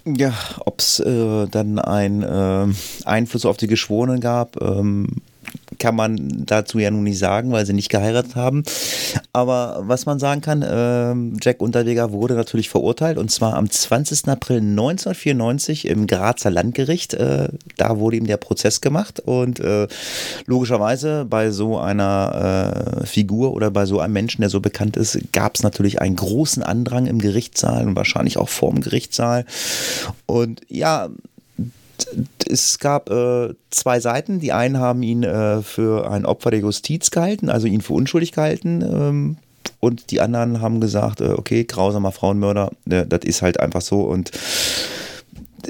[0.04, 5.08] Ja, ob es äh, dann einen äh, Einfluss auf die Geschworenen gab, ähm,
[5.80, 8.62] kann man dazu ja nun nicht sagen, weil sie nicht geheiratet haben.
[9.32, 14.28] Aber was man sagen kann, äh, Jack Unterweger wurde natürlich verurteilt und zwar am 20.
[14.28, 17.14] April 1994 im Grazer Landgericht.
[17.14, 19.88] Äh, da wurde ihm der Prozess gemacht und äh,
[20.46, 25.18] logischerweise bei so einer äh, Figur oder bei so einem Menschen, der so bekannt ist,
[25.32, 29.46] gab es natürlich einen großen Andrang im Gerichtssaal und wahrscheinlich auch vorm Gerichtssaal.
[30.26, 31.08] Und ja,
[32.48, 34.40] es gab äh, zwei Seiten.
[34.40, 38.32] Die einen haben ihn äh, für ein Opfer der Justiz gehalten, also ihn für unschuldig
[38.32, 38.82] gehalten.
[38.82, 39.36] Ähm,
[39.78, 44.30] und die anderen haben gesagt, äh, okay, grausamer Frauenmörder, das ist halt einfach so und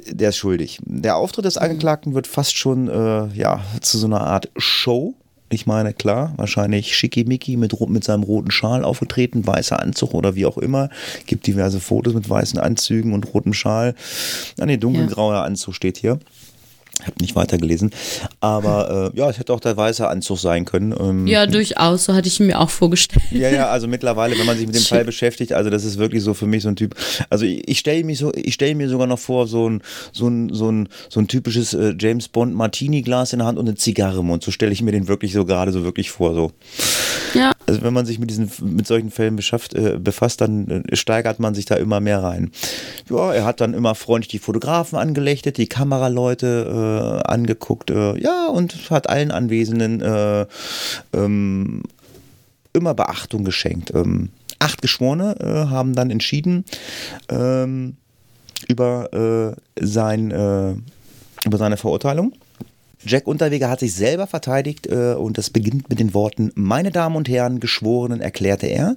[0.08, 0.78] der ist schuldig.
[0.84, 5.14] Der Auftritt des Angeklagten wird fast schon äh, ja, zu so einer Art Show
[5.52, 10.46] ich meine, klar, wahrscheinlich schickimicki mit, mit seinem roten Schal aufgetreten, weißer Anzug oder wie
[10.46, 10.90] auch immer.
[11.26, 13.94] Gibt diverse Fotos mit weißen Anzügen und rotem Schal.
[14.60, 15.42] Ah, nee, dunkelgrauer ja.
[15.42, 16.20] Anzug steht hier.
[16.98, 17.90] Ich habe nicht weitergelesen.
[18.40, 20.94] Aber äh, ja, es hätte auch der weiße Anzug sein können.
[20.98, 22.04] Ähm, ja, durchaus.
[22.04, 23.24] So hatte ich mir auch vorgestellt.
[23.30, 26.22] Ja, ja, also mittlerweile, wenn man sich mit dem Fall beschäftigt, also das ist wirklich
[26.22, 26.94] so für mich so ein Typ.
[27.30, 30.28] Also ich, ich stelle mich so, ich stelle mir sogar noch vor, so ein, so
[30.28, 33.76] ein, so ein, so ein typisches äh, James Bond Martini-Glas in der Hand und eine
[33.76, 34.42] Zigarre im Mund.
[34.42, 36.34] So stelle ich mir den wirklich so gerade so wirklich vor.
[36.34, 36.52] So.
[37.34, 37.52] Ja.
[37.66, 41.38] Also wenn man sich mit diesen, mit solchen Fällen beschafft, äh, befasst, dann äh, steigert
[41.38, 42.50] man sich da immer mehr rein.
[43.08, 48.48] Ja, er hat dann immer freundlich die Fotografen angelächelt, die Kameraleute, äh, angeguckt, äh, ja,
[48.48, 50.46] und hat allen Anwesenden äh,
[51.12, 51.82] ähm,
[52.72, 53.92] immer Beachtung geschenkt.
[53.94, 56.64] Ähm, acht Geschworene äh, haben dann entschieden
[57.28, 57.96] ähm,
[58.68, 60.74] über, äh, sein, äh,
[61.46, 62.32] über seine Verurteilung.
[63.02, 67.16] Jack Unterweger hat sich selber verteidigt äh, und das beginnt mit den Worten, meine Damen
[67.16, 68.96] und Herren, Geschworenen, erklärte er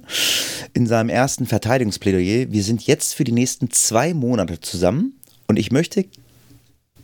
[0.74, 5.14] in seinem ersten Verteidigungsplädoyer, wir sind jetzt für die nächsten zwei Monate zusammen
[5.48, 6.04] und ich möchte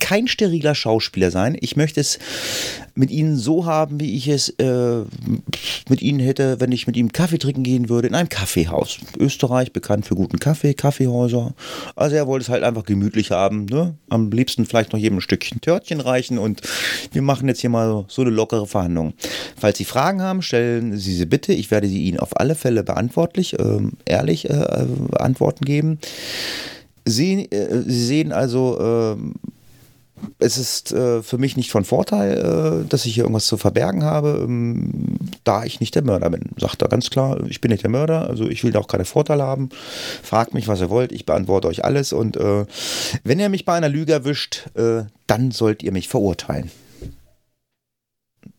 [0.00, 1.56] kein steriler Schauspieler sein.
[1.60, 2.18] Ich möchte es
[2.94, 5.02] mit ihnen so haben, wie ich es äh,
[5.88, 8.98] mit ihnen hätte, wenn ich mit ihm Kaffee trinken gehen würde, in einem Kaffeehaus.
[9.18, 11.54] Österreich, bekannt für guten Kaffee, Kaffeehäuser.
[11.94, 13.66] Also er wollte es halt einfach gemütlich haben.
[13.66, 13.94] Ne?
[14.08, 16.62] Am liebsten vielleicht noch jedem ein Stückchen Törtchen reichen und
[17.12, 19.14] wir machen jetzt hier mal so eine lockere Verhandlung.
[19.56, 21.52] Falls Sie Fragen haben, stellen Sie sie bitte.
[21.52, 25.98] Ich werde sie Ihnen auf alle Fälle beantwortlich, äh, ehrlich äh, Antworten geben.
[27.04, 29.34] Sie, äh, Sie sehen also, ähm,
[30.38, 34.04] es ist äh, für mich nicht von Vorteil, äh, dass ich hier irgendwas zu verbergen
[34.04, 36.50] habe, ähm, da ich nicht der Mörder bin.
[36.58, 39.04] Sagt er ganz klar, ich bin nicht der Mörder, also ich will da auch keine
[39.04, 39.68] Vorteile haben.
[40.22, 42.66] Fragt mich, was ihr wollt, ich beantworte euch alles und äh,
[43.24, 46.70] wenn ihr mich bei einer Lüge erwischt, äh, dann sollt ihr mich verurteilen.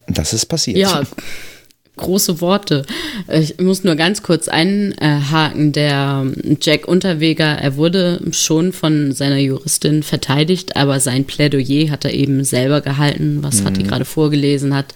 [0.08, 0.78] Das ist passiert.
[0.78, 1.04] Ja,
[2.02, 2.86] große Worte.
[3.32, 5.72] Ich muss nur ganz kurz einhaken.
[5.72, 6.26] Der
[6.62, 12.44] Jack Unterweger, er wurde schon von seiner Juristin verteidigt, aber sein Plädoyer hat er eben
[12.44, 13.66] selber gehalten, was mhm.
[13.66, 14.94] Hatti gerade vorgelesen hat.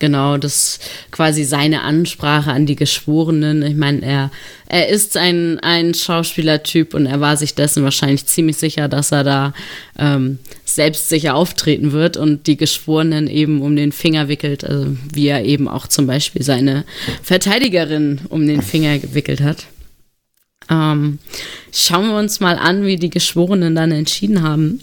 [0.00, 3.62] Genau, das quasi seine Ansprache an die Geschworenen.
[3.62, 4.30] Ich meine, er,
[4.66, 9.24] er ist ein, ein Schauspielertyp und er war sich dessen wahrscheinlich ziemlich sicher, dass er
[9.24, 9.52] da
[9.98, 15.44] ähm, selbstsicher auftreten wird und die Geschworenen eben um den Finger wickelt, also wie er
[15.44, 16.84] eben auch zum Beispiel seine
[17.22, 19.66] Verteidigerin um den Finger gewickelt hat.
[20.70, 21.18] Ähm,
[21.72, 24.80] schauen wir uns mal an, wie die Geschworenen dann entschieden haben.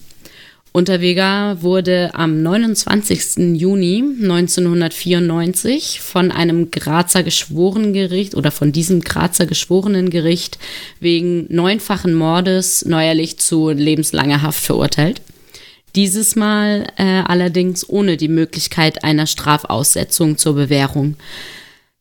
[0.78, 3.58] Unterweger wurde am 29.
[3.60, 10.60] Juni 1994 von einem Grazer Geschworenengericht oder von diesem Grazer Geschworenengericht
[11.00, 15.24] wegen neunfachen Mordes neuerlich zu lebenslanger Haft verurteilt.
[15.96, 21.16] Dieses Mal äh, allerdings ohne die Möglichkeit einer Strafaussetzung zur Bewährung.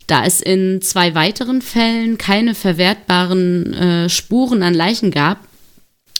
[0.06, 5.38] Da es in zwei weiteren Fällen keine verwertbaren äh, Spuren an Leichen gab,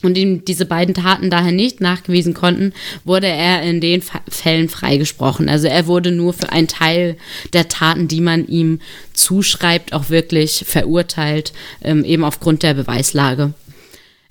[0.05, 2.73] und ihm diese beiden Taten daher nicht nachgewiesen konnten,
[3.05, 5.49] wurde er in den Fällen freigesprochen.
[5.49, 7.17] Also er wurde nur für einen Teil
[7.53, 8.81] der Taten, die man ihm
[9.13, 13.55] zuschreibt, auch wirklich verurteilt, ähm, eben aufgrund der Beweislage.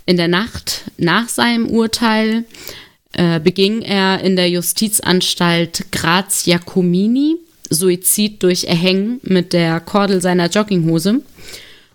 [0.05, 2.45] In der Nacht nach seinem Urteil
[3.13, 7.37] äh, beging er in der Justizanstalt Graz Jacomini
[7.69, 11.21] Suizid durch Erhängen mit der Kordel seiner Jogginghose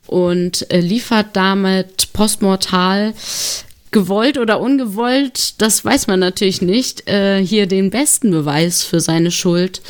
[0.07, 3.15] und äh, liefert damit postmortal
[3.91, 9.31] gewollt oder ungewollt, das weiß man natürlich nicht, äh, hier den besten Beweis für seine
[9.31, 9.83] Schuld.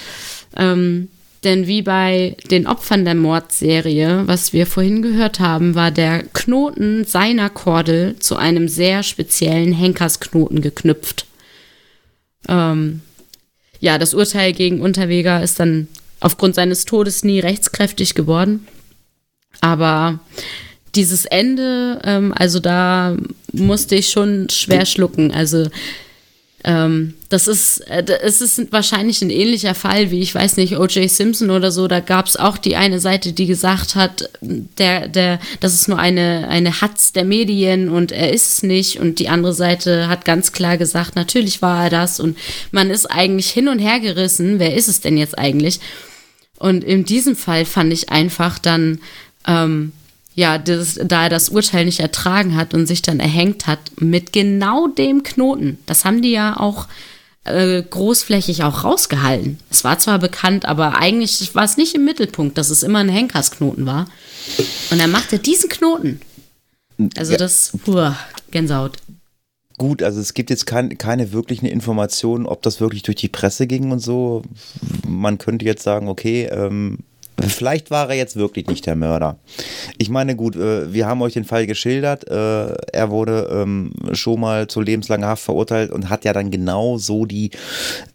[0.56, 1.08] Ähm,
[1.44, 7.04] denn wie bei den Opfern der Mordserie, was wir vorhin gehört haben, war der Knoten
[7.04, 11.26] seiner Kordel zu einem sehr speziellen Henkersknoten geknüpft.
[12.46, 13.00] Ähm,
[13.80, 15.88] ja, das Urteil gegen Unterweger ist dann
[16.20, 18.66] aufgrund seines Todes nie rechtskräftig geworden.
[19.60, 20.20] Aber
[20.94, 23.16] dieses Ende, ähm, also da
[23.52, 25.32] musste ich schon schwer schlucken.
[25.32, 25.68] Also
[26.62, 31.08] ähm, das ist, äh, es ist wahrscheinlich ein ähnlicher Fall wie, ich weiß nicht, O.J.
[31.08, 31.88] Simpson oder so.
[31.88, 35.98] Da gab es auch die eine Seite, die gesagt hat, der, der, das ist nur
[35.98, 39.00] eine, eine Hatz der Medien und er ist es nicht.
[39.00, 42.20] Und die andere Seite hat ganz klar gesagt, natürlich war er das.
[42.20, 42.36] Und
[42.72, 44.58] man ist eigentlich hin und her gerissen.
[44.58, 45.80] Wer ist es denn jetzt eigentlich?
[46.58, 49.00] Und in diesem Fall fand ich einfach dann,
[49.46, 49.92] ähm,
[50.34, 54.32] ja, das, da er das Urteil nicht ertragen hat und sich dann erhängt hat, mit
[54.32, 55.78] genau dem Knoten.
[55.86, 56.86] Das haben die ja auch
[57.44, 59.58] äh, großflächig auch rausgehalten.
[59.70, 63.08] Es war zwar bekannt, aber eigentlich war es nicht im Mittelpunkt, dass es immer ein
[63.08, 64.06] Henkersknoten war.
[64.90, 66.20] Und er machte diesen Knoten.
[67.16, 68.10] Also das, puh,
[68.50, 68.98] Gänsehaut.
[69.78, 73.66] Gut, also es gibt jetzt kein, keine wirklichen Informationen, ob das wirklich durch die Presse
[73.66, 74.42] ging und so.
[75.08, 76.98] Man könnte jetzt sagen, okay, ähm,
[77.48, 79.38] Vielleicht war er jetzt wirklich nicht der Mörder.
[79.98, 82.28] Ich meine, gut, äh, wir haben euch den Fall geschildert.
[82.28, 86.98] Äh, er wurde ähm, schon mal zu lebenslanger Haft verurteilt und hat ja dann genau
[86.98, 87.50] so die,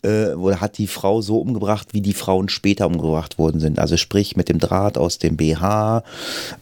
[0.03, 3.79] äh, oder hat die Frau so umgebracht, wie die Frauen später umgebracht worden sind.
[3.79, 6.03] Also sprich mit dem Draht aus dem BH.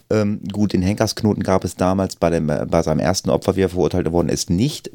[0.09, 3.69] Ähm, gut, den Henkersknoten gab es damals bei, dem, bei seinem ersten Opfer, wie er
[3.69, 4.91] verurteilt worden ist, nicht.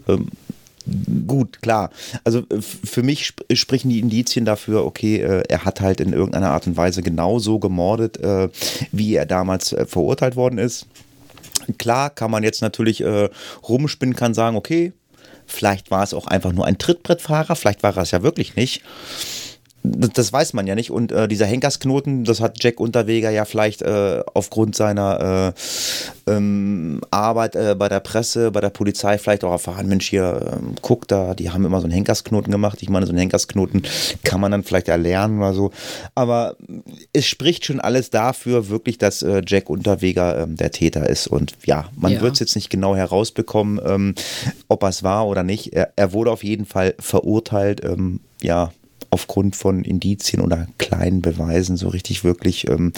[1.26, 1.90] Gut, klar.
[2.24, 6.12] Also äh, für mich sp sprechen die Indizien dafür, okay, äh, er hat halt in
[6.12, 8.48] irgendeiner Art und Weise genauso gemordet, äh,
[8.92, 10.86] wie er damals äh, verurteilt worden ist.
[11.78, 13.28] Klar kann man jetzt natürlich äh,
[13.68, 14.92] rumspinnen, kann sagen, okay,
[15.46, 18.82] vielleicht war es auch einfach nur ein Trittbrettfahrer, vielleicht war er es ja wirklich nicht.
[19.82, 20.90] Das, weiß man ja nicht.
[20.90, 25.54] Und äh, dieser Henkersknoten, das hat Jack Unterweger ja vielleicht äh, aufgrund seiner
[26.26, 30.52] äh, ähm, Arbeit äh, bei der Presse, bei der Polizei vielleicht auch erfahren, Mensch, hier,
[30.52, 32.78] ähm, guck da, die haben immer so einen Henkersknoten gemacht.
[32.82, 33.82] Ich meine, so einen Henkersknoten
[34.24, 35.70] kann man dann vielleicht erlernen oder so.
[36.14, 36.56] Aber
[37.12, 41.26] es spricht schon alles dafür, wirklich, dass äh, Jack Unterweger ähm, der Täter ist.
[41.28, 42.20] Und ja, man ja.
[42.20, 44.14] wird es jetzt nicht genau herausbekommen, ähm,
[44.68, 45.72] ob er es war oder nicht.
[45.72, 47.84] Er, er, wurde auf jeden Fall verurteilt.
[47.84, 48.72] Ähm, ja,
[49.10, 52.92] aufgrund von Indizien oder kleinen Beweisen so richtig wirklich ähm,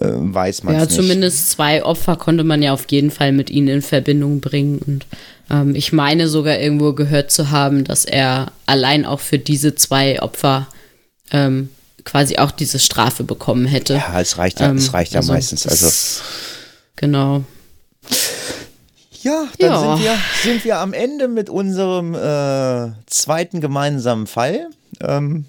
[0.00, 0.90] äh, weiß man ja, nicht.
[0.92, 4.78] Ja, zumindest zwei Opfer konnte man ja auf jeden Fall mit ihnen in Verbindung bringen.
[4.78, 5.06] Und
[5.50, 10.22] ähm, ich meine sogar irgendwo gehört zu haben, dass er allein auch für diese zwei
[10.22, 10.68] Opfer
[11.30, 11.68] ähm,
[12.04, 13.94] quasi auch diese Strafe bekommen hätte.
[13.94, 15.66] Ja, es reicht ja, es ähm, reicht ja also meistens.
[15.66, 16.22] Also
[16.96, 17.44] genau.
[19.24, 19.80] Ja, dann ja.
[19.80, 24.68] Sind, wir, sind wir am Ende mit unserem äh, zweiten gemeinsamen Fall.
[25.00, 25.46] Ähm,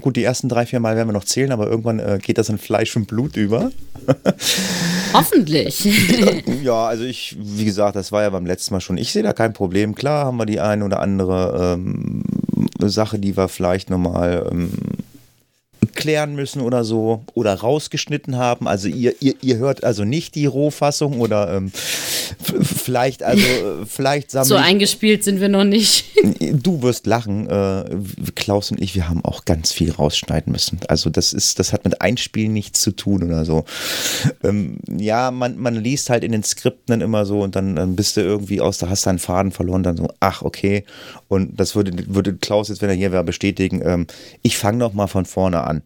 [0.00, 2.48] gut, die ersten drei, vier Mal werden wir noch zählen, aber irgendwann äh, geht das
[2.48, 3.70] in Fleisch und Blut über.
[5.12, 5.84] Hoffentlich.
[6.64, 8.98] ja, also ich, wie gesagt, das war ja beim letzten Mal schon.
[8.98, 9.94] Ich sehe da kein Problem.
[9.94, 12.24] Klar haben wir die eine oder andere ähm,
[12.80, 14.72] Sache, die wir vielleicht nochmal ähm,
[15.96, 18.68] klären müssen oder so oder rausgeschnitten haben.
[18.68, 21.72] Also ihr, ihr, ihr hört also nicht die Rohfassung oder ähm,
[22.62, 23.42] vielleicht, also
[23.86, 26.04] vielleicht So eingespielt sind wir noch nicht.
[26.52, 27.48] Du wirst lachen.
[27.48, 27.84] Äh,
[28.34, 30.80] Klaus und ich, wir haben auch ganz viel rausschneiden müssen.
[30.88, 33.64] Also das ist, das hat mit Einspielen nichts zu tun oder so.
[34.42, 37.96] Ähm, ja, man, man liest halt in den Skripten dann immer so und dann, dann
[37.96, 40.84] bist du irgendwie aus, da hast du einen Faden verloren, dann so, ach, okay.
[41.28, 44.06] Und das würde, würde Klaus jetzt, wenn er hier wäre, bestätigen, ähm,
[44.42, 45.82] ich fange noch mal von vorne an.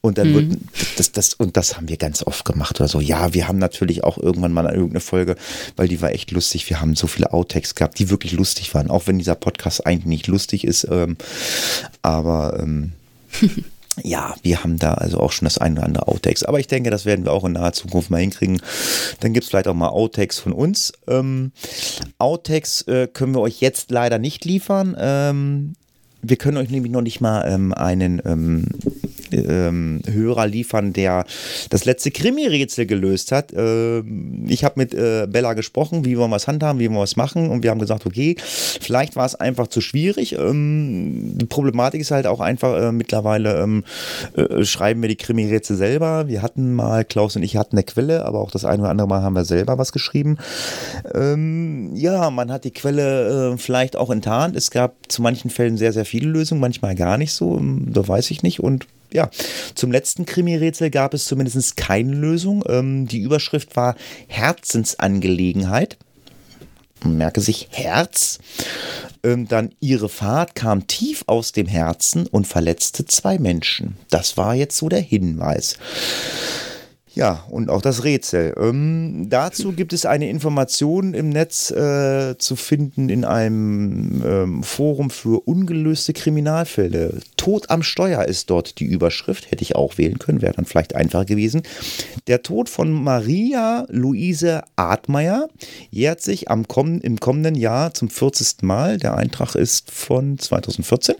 [0.00, 0.34] Und dann mhm.
[0.34, 0.60] wird
[0.96, 3.00] das, das, und das haben wir ganz oft gemacht oder so.
[3.00, 5.36] Ja, wir haben natürlich auch irgendwann mal irgendeine Folge,
[5.76, 6.68] weil die war echt lustig.
[6.70, 10.06] Wir haben so viele Outtakes gehabt, die wirklich lustig waren, auch wenn dieser Podcast eigentlich
[10.06, 10.86] nicht lustig ist.
[10.90, 11.16] Ähm,
[12.02, 12.92] aber ähm,
[14.02, 16.44] ja, wir haben da also auch schon das eine oder andere Outtakes.
[16.44, 18.60] Aber ich denke, das werden wir auch in naher Zukunft mal hinkriegen.
[19.20, 20.92] Dann gibt es vielleicht auch mal Outtakes von uns.
[21.06, 21.52] Ähm,
[22.18, 24.96] Outtakes äh, können wir euch jetzt leider nicht liefern.
[24.98, 25.74] Ähm,
[26.22, 28.20] wir können euch nämlich noch nicht mal ähm, einen
[29.32, 31.24] ähm, ähm, Hörer liefern, der
[31.70, 33.52] das letzte Krimi-Rätsel gelöst hat.
[33.52, 34.00] Äh,
[34.46, 37.16] ich habe mit äh, Bella gesprochen, wie wollen wir es handhaben, wie wollen wir es
[37.16, 40.34] machen und wir haben gesagt, okay, vielleicht war es einfach zu schwierig.
[40.34, 43.84] Ähm, die Problematik ist halt auch einfach, äh, mittlerweile ähm,
[44.36, 46.28] äh, schreiben wir die Krimi-Rätsel selber.
[46.28, 49.08] Wir hatten mal, Klaus und ich hatten eine Quelle, aber auch das eine oder andere
[49.08, 50.38] Mal haben wir selber was geschrieben.
[51.14, 54.56] Ähm, ja, man hat die Quelle äh, vielleicht auch enttarnt.
[54.56, 57.56] Es gab zu manchen Fällen sehr, sehr viele Lösungen, manchmal gar nicht so.
[57.56, 58.60] Ähm, da weiß ich nicht.
[58.60, 59.30] Und ja,
[59.74, 62.64] zum letzten Krimi-Rätsel gab es zumindest keine Lösung.
[62.68, 63.96] Ähm, die Überschrift war
[64.26, 65.98] Herzensangelegenheit.
[67.04, 68.38] Merke sich Herz.
[69.24, 73.96] Ähm, dann ihre Fahrt kam tief aus dem Herzen und verletzte zwei Menschen.
[74.10, 75.76] Das war jetzt so der Hinweis.
[77.18, 78.54] Ja, und auch das Rätsel.
[78.60, 85.10] Ähm, dazu gibt es eine Information im Netz äh, zu finden in einem ähm, Forum
[85.10, 87.18] für ungelöste Kriminalfälle.
[87.36, 89.50] Tod am Steuer ist dort die Überschrift.
[89.50, 91.62] Hätte ich auch wählen können, wäre dann vielleicht einfacher gewesen.
[92.28, 95.48] Der Tod von Maria Luise Admeier
[95.90, 98.62] jährt sich am komm im kommenden Jahr zum 40.
[98.62, 98.96] Mal.
[98.96, 101.16] Der Eintrag ist von 2014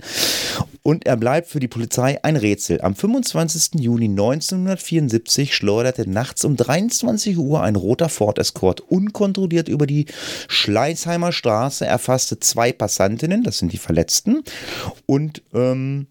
[0.89, 2.81] und er bleibt für die Polizei ein Rätsel.
[2.83, 3.81] Am 25.
[3.81, 5.55] Juni 1974
[5.89, 10.07] schleuderte nachts um 23 Uhr ein roter Ford Escort unkontrolliert über die
[10.49, 14.43] Schleißheimer Straße, erfasste zwei Passantinnen, das sind die Verletzten,
[15.07, 16.07] und ähm,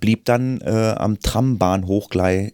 [0.00, 2.52] blieb dann äh, am Trambahnhochgleis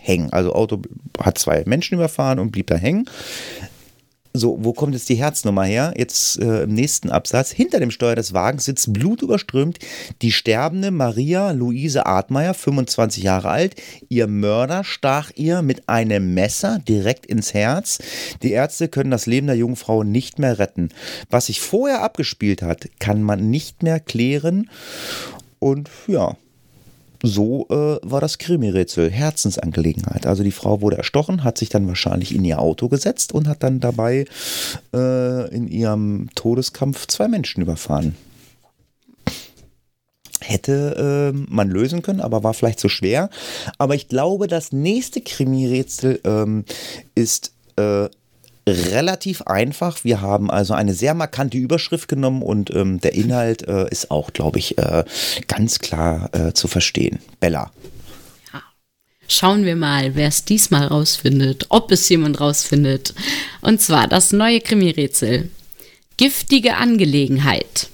[0.00, 0.32] hängen.
[0.32, 0.82] Also Auto
[1.18, 3.08] hat zwei Menschen überfahren und blieb da hängen.
[4.32, 5.92] So, wo kommt jetzt die Herznummer her?
[5.96, 7.50] Jetzt äh, im nächsten Absatz.
[7.50, 9.80] Hinter dem Steuer des Wagens sitzt blutüberströmt
[10.22, 13.74] die sterbende Maria Luise Artmeier, 25 Jahre alt.
[14.08, 17.98] Ihr Mörder stach ihr mit einem Messer direkt ins Herz.
[18.44, 20.90] Die Ärzte können das Leben der Jungfrau nicht mehr retten.
[21.28, 24.70] Was sich vorher abgespielt hat, kann man nicht mehr klären.
[25.58, 26.36] Und ja,
[27.22, 30.26] so äh, war das Krimi-Rätsel Herzensangelegenheit.
[30.26, 33.62] Also die Frau wurde erstochen, hat sich dann wahrscheinlich in ihr Auto gesetzt und hat
[33.62, 34.24] dann dabei
[34.94, 38.16] äh, in ihrem Todeskampf zwei Menschen überfahren.
[40.40, 43.28] Hätte äh, man lösen können, aber war vielleicht zu schwer.
[43.76, 46.64] Aber ich glaube, das nächste Krimi-Rätsel ähm,
[47.14, 48.08] ist äh,
[48.70, 50.04] relativ einfach.
[50.04, 54.32] Wir haben also eine sehr markante Überschrift genommen und ähm, der Inhalt äh, ist auch,
[54.32, 55.04] glaube ich, äh,
[55.48, 57.18] ganz klar äh, zu verstehen.
[57.40, 57.70] Bella.
[58.52, 58.62] Ja.
[59.28, 63.14] Schauen wir mal, wer es diesmal rausfindet, ob es jemand rausfindet.
[63.60, 65.50] Und zwar das neue Krimi-Rätsel.
[66.16, 67.88] Giftige Angelegenheit.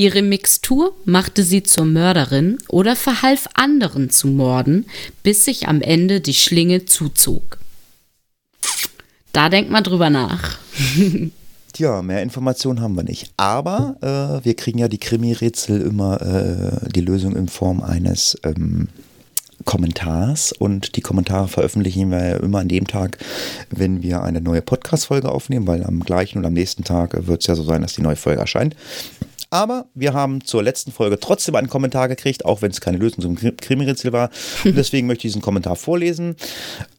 [0.00, 4.86] Ihre Mixtur machte sie zur Mörderin oder verhalf anderen zu morden,
[5.22, 7.59] bis sich am Ende die Schlinge zuzog.
[9.32, 10.58] Da denkt man drüber nach.
[11.72, 13.32] Tja, mehr Informationen haben wir nicht.
[13.36, 18.88] Aber äh, wir kriegen ja die Krimi-Rätsel immer äh, die Lösung in Form eines ähm,
[19.64, 23.18] Kommentars und die Kommentare veröffentlichen wir ja immer an dem Tag,
[23.70, 27.46] wenn wir eine neue Podcast-Folge aufnehmen, weil am gleichen und am nächsten Tag wird es
[27.46, 28.74] ja so sein, dass die neue Folge erscheint.
[29.50, 33.20] Aber wir haben zur letzten Folge trotzdem einen Kommentar gekriegt, auch wenn es keine Lösung
[33.20, 34.30] zum Krimi-Rätsel war.
[34.64, 36.36] Und deswegen möchte ich diesen Kommentar vorlesen.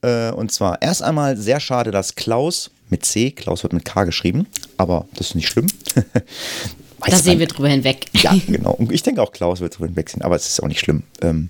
[0.02, 4.04] Äh, und zwar erst einmal sehr schade, dass Klaus mit C, Klaus wird mit K
[4.04, 5.68] geschrieben, aber das ist nicht schlimm.
[7.08, 8.08] da sehen wir drüber hinweg.
[8.14, 8.74] Ja, genau.
[8.74, 11.04] Und ich denke auch, Klaus wird drüber hinwegsehen, aber es ist auch nicht schlimm.
[11.22, 11.50] Ähm,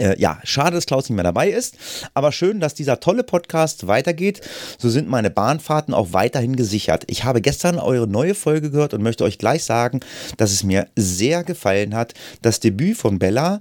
[0.00, 1.76] äh, ja, schade, dass Klaus nicht mehr dabei ist,
[2.14, 4.40] aber schön, dass dieser tolle Podcast weitergeht.
[4.78, 7.04] So sind meine Bahnfahrten auch weiterhin gesichert.
[7.06, 10.00] Ich habe gestern eure neue Folge gehört und möchte euch gleich sagen,
[10.38, 12.14] dass es mir sehr gefallen hat.
[12.42, 13.60] Das Debüt von Bella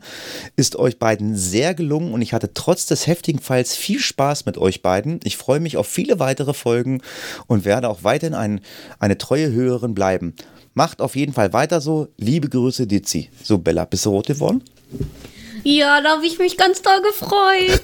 [0.55, 4.57] ist euch beiden sehr gelungen und ich hatte trotz des heftigen Falls viel Spaß mit
[4.57, 5.19] euch beiden.
[5.23, 7.01] Ich freue mich auf viele weitere Folgen
[7.47, 8.61] und werde auch weiterhin ein,
[8.99, 10.33] eine treue Hörerin bleiben.
[10.73, 12.07] Macht auf jeden Fall weiter so.
[12.17, 13.29] Liebe Grüße, Dizzy.
[13.43, 14.63] So, Bella, bist du rot geworden?
[15.63, 17.81] Ja, da habe ich mich ganz doll gefreut.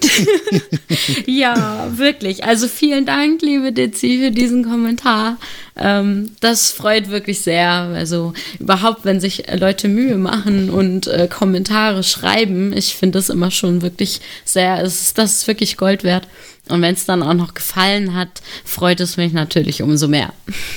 [1.25, 2.43] ja, wirklich.
[2.43, 5.37] Also vielen Dank, liebe Dizzy, für diesen Kommentar.
[5.77, 7.69] Ähm, das freut wirklich sehr.
[7.69, 13.51] Also überhaupt, wenn sich Leute Mühe machen und äh, Kommentare schreiben, ich finde das immer
[13.51, 16.27] schon wirklich sehr, es ist, das ist wirklich Gold wert.
[16.69, 20.33] Und wenn es dann auch noch gefallen hat, freut es mich natürlich umso mehr.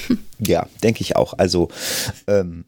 [0.38, 1.34] ja, denke ich auch.
[1.36, 1.68] Also
[2.26, 2.64] ähm,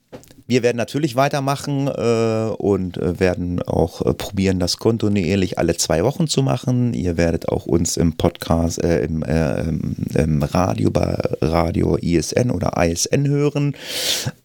[0.51, 6.03] wir werden natürlich weitermachen äh, und äh, werden auch äh, probieren, das kontinuierlich alle zwei
[6.03, 6.93] Wochen zu machen.
[6.93, 12.73] Ihr werdet auch uns im Podcast, äh, im, äh, im, Radio bei Radio ISN oder
[12.85, 13.77] ISN hören.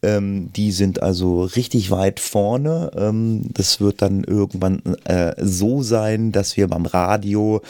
[0.03, 2.91] Ähm, die sind also richtig weit vorne.
[2.95, 7.63] Ähm, das wird dann irgendwann äh, so sein, dass wir beim Radio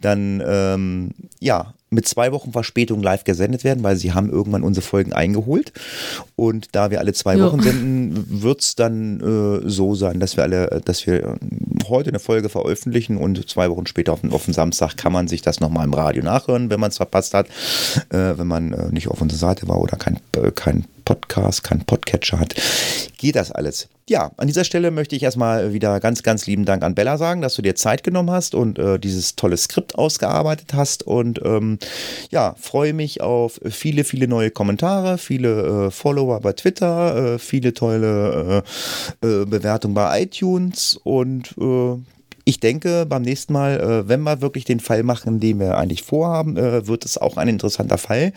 [0.00, 4.84] dann ähm, ja mit zwei Wochen Verspätung live gesendet werden, weil sie haben irgendwann unsere
[4.84, 5.72] Folgen eingeholt.
[6.36, 7.46] Und da wir alle zwei ja.
[7.46, 11.36] Wochen senden, wird es dann äh, so sein, dass wir alle, dass wir äh,
[11.88, 15.42] heute eine Folge veröffentlichen und zwei Wochen später auf, auf den Samstag kann man sich
[15.42, 17.46] das nochmal im Radio nachhören, wenn man es verpasst hat,
[18.10, 21.84] äh, wenn man äh, nicht auf unserer Seite war oder kein, äh, kein Podcast, kein
[21.84, 22.54] Podcatcher hat,
[23.16, 23.88] geht das alles.
[24.06, 27.40] Ja, an dieser Stelle möchte ich erstmal wieder ganz, ganz lieben Dank an Bella sagen,
[27.40, 31.04] dass du dir Zeit genommen hast und äh, dieses tolle Skript ausgearbeitet hast.
[31.04, 31.78] Und ähm,
[32.30, 37.72] ja, freue mich auf viele, viele neue Kommentare, viele äh, Follower bei Twitter, äh, viele
[37.72, 38.62] tolle
[39.22, 41.96] äh, äh, Bewertungen bei iTunes und äh,
[42.44, 46.02] ich denke, beim nächsten Mal, äh, wenn wir wirklich den Fall machen, den wir eigentlich
[46.02, 48.32] vorhaben, äh, wird es auch ein interessanter Fall.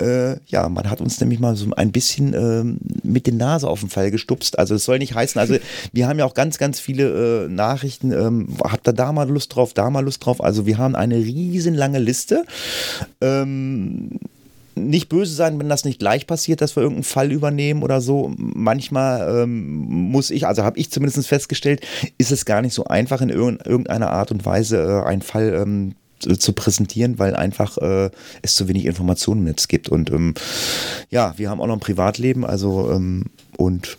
[0.00, 3.80] Äh, ja, man hat uns nämlich mal so ein bisschen ähm, mit der Nase auf
[3.80, 4.58] den Fall gestupst.
[4.58, 5.56] Also es soll nicht heißen, also
[5.92, 8.12] wir haben ja auch ganz, ganz viele äh, Nachrichten.
[8.12, 10.42] Ähm, habt ihr da mal Lust drauf, da mal Lust drauf?
[10.42, 12.44] Also wir haben eine riesenlange Liste.
[13.20, 14.20] Ähm,
[14.74, 18.32] nicht böse sein, wenn das nicht gleich passiert, dass wir irgendeinen Fall übernehmen oder so.
[18.36, 19.76] Manchmal ähm,
[20.10, 21.86] muss ich, also habe ich zumindest festgestellt,
[22.18, 25.94] ist es gar nicht so einfach in irgendeiner Art und Weise äh, einen Fall ähm,
[26.38, 28.10] zu präsentieren, weil einfach äh,
[28.42, 29.88] es zu wenig Informationen im Netz gibt.
[29.88, 30.34] Und ähm,
[31.10, 33.98] ja, wir haben auch noch ein Privatleben, also ähm, und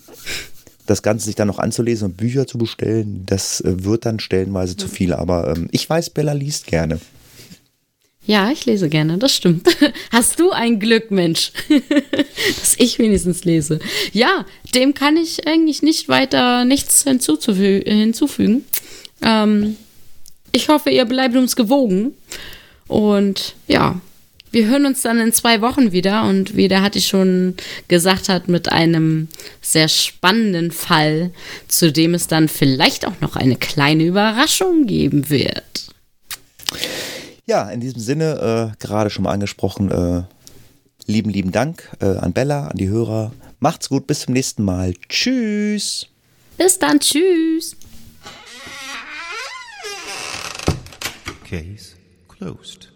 [0.86, 4.76] das Ganze sich dann noch anzulesen und Bücher zu bestellen, das äh, wird dann stellenweise
[4.76, 5.14] zu viel.
[5.14, 7.00] Aber ähm, ich weiß, Bella liest gerne.
[8.26, 9.68] Ja, ich lese gerne, das stimmt.
[10.12, 11.52] Hast du ein Glück, Mensch,
[12.60, 13.80] dass ich wenigstens lese.
[14.14, 18.64] Ja, dem kann ich eigentlich nicht weiter nichts hinzufü hinzufügen.
[19.22, 19.76] Ähm,
[20.54, 22.14] ich hoffe, ihr bleibt uns gewogen.
[22.88, 24.00] Und ja,
[24.52, 26.24] wir hören uns dann in zwei Wochen wieder.
[26.24, 27.56] Und wie der Hatti schon
[27.90, 29.28] gesagt hat, mit einem
[29.62, 31.32] sehr spannenden Fall,
[31.68, 35.90] zu dem es dann vielleicht auch noch eine kleine Überraschung geben wird.
[37.46, 40.24] Ja, in diesem Sinne, äh, gerade schon mal angesprochen, äh,
[41.12, 43.34] lieben, lieben Dank äh, an Bella, an die Hörer.
[43.60, 44.94] Macht's gut, bis zum nächsten Mal.
[45.10, 46.08] Tschüss.
[46.58, 47.76] Bis dann, tschüss.
[51.50, 51.96] Case
[52.30, 52.93] closed.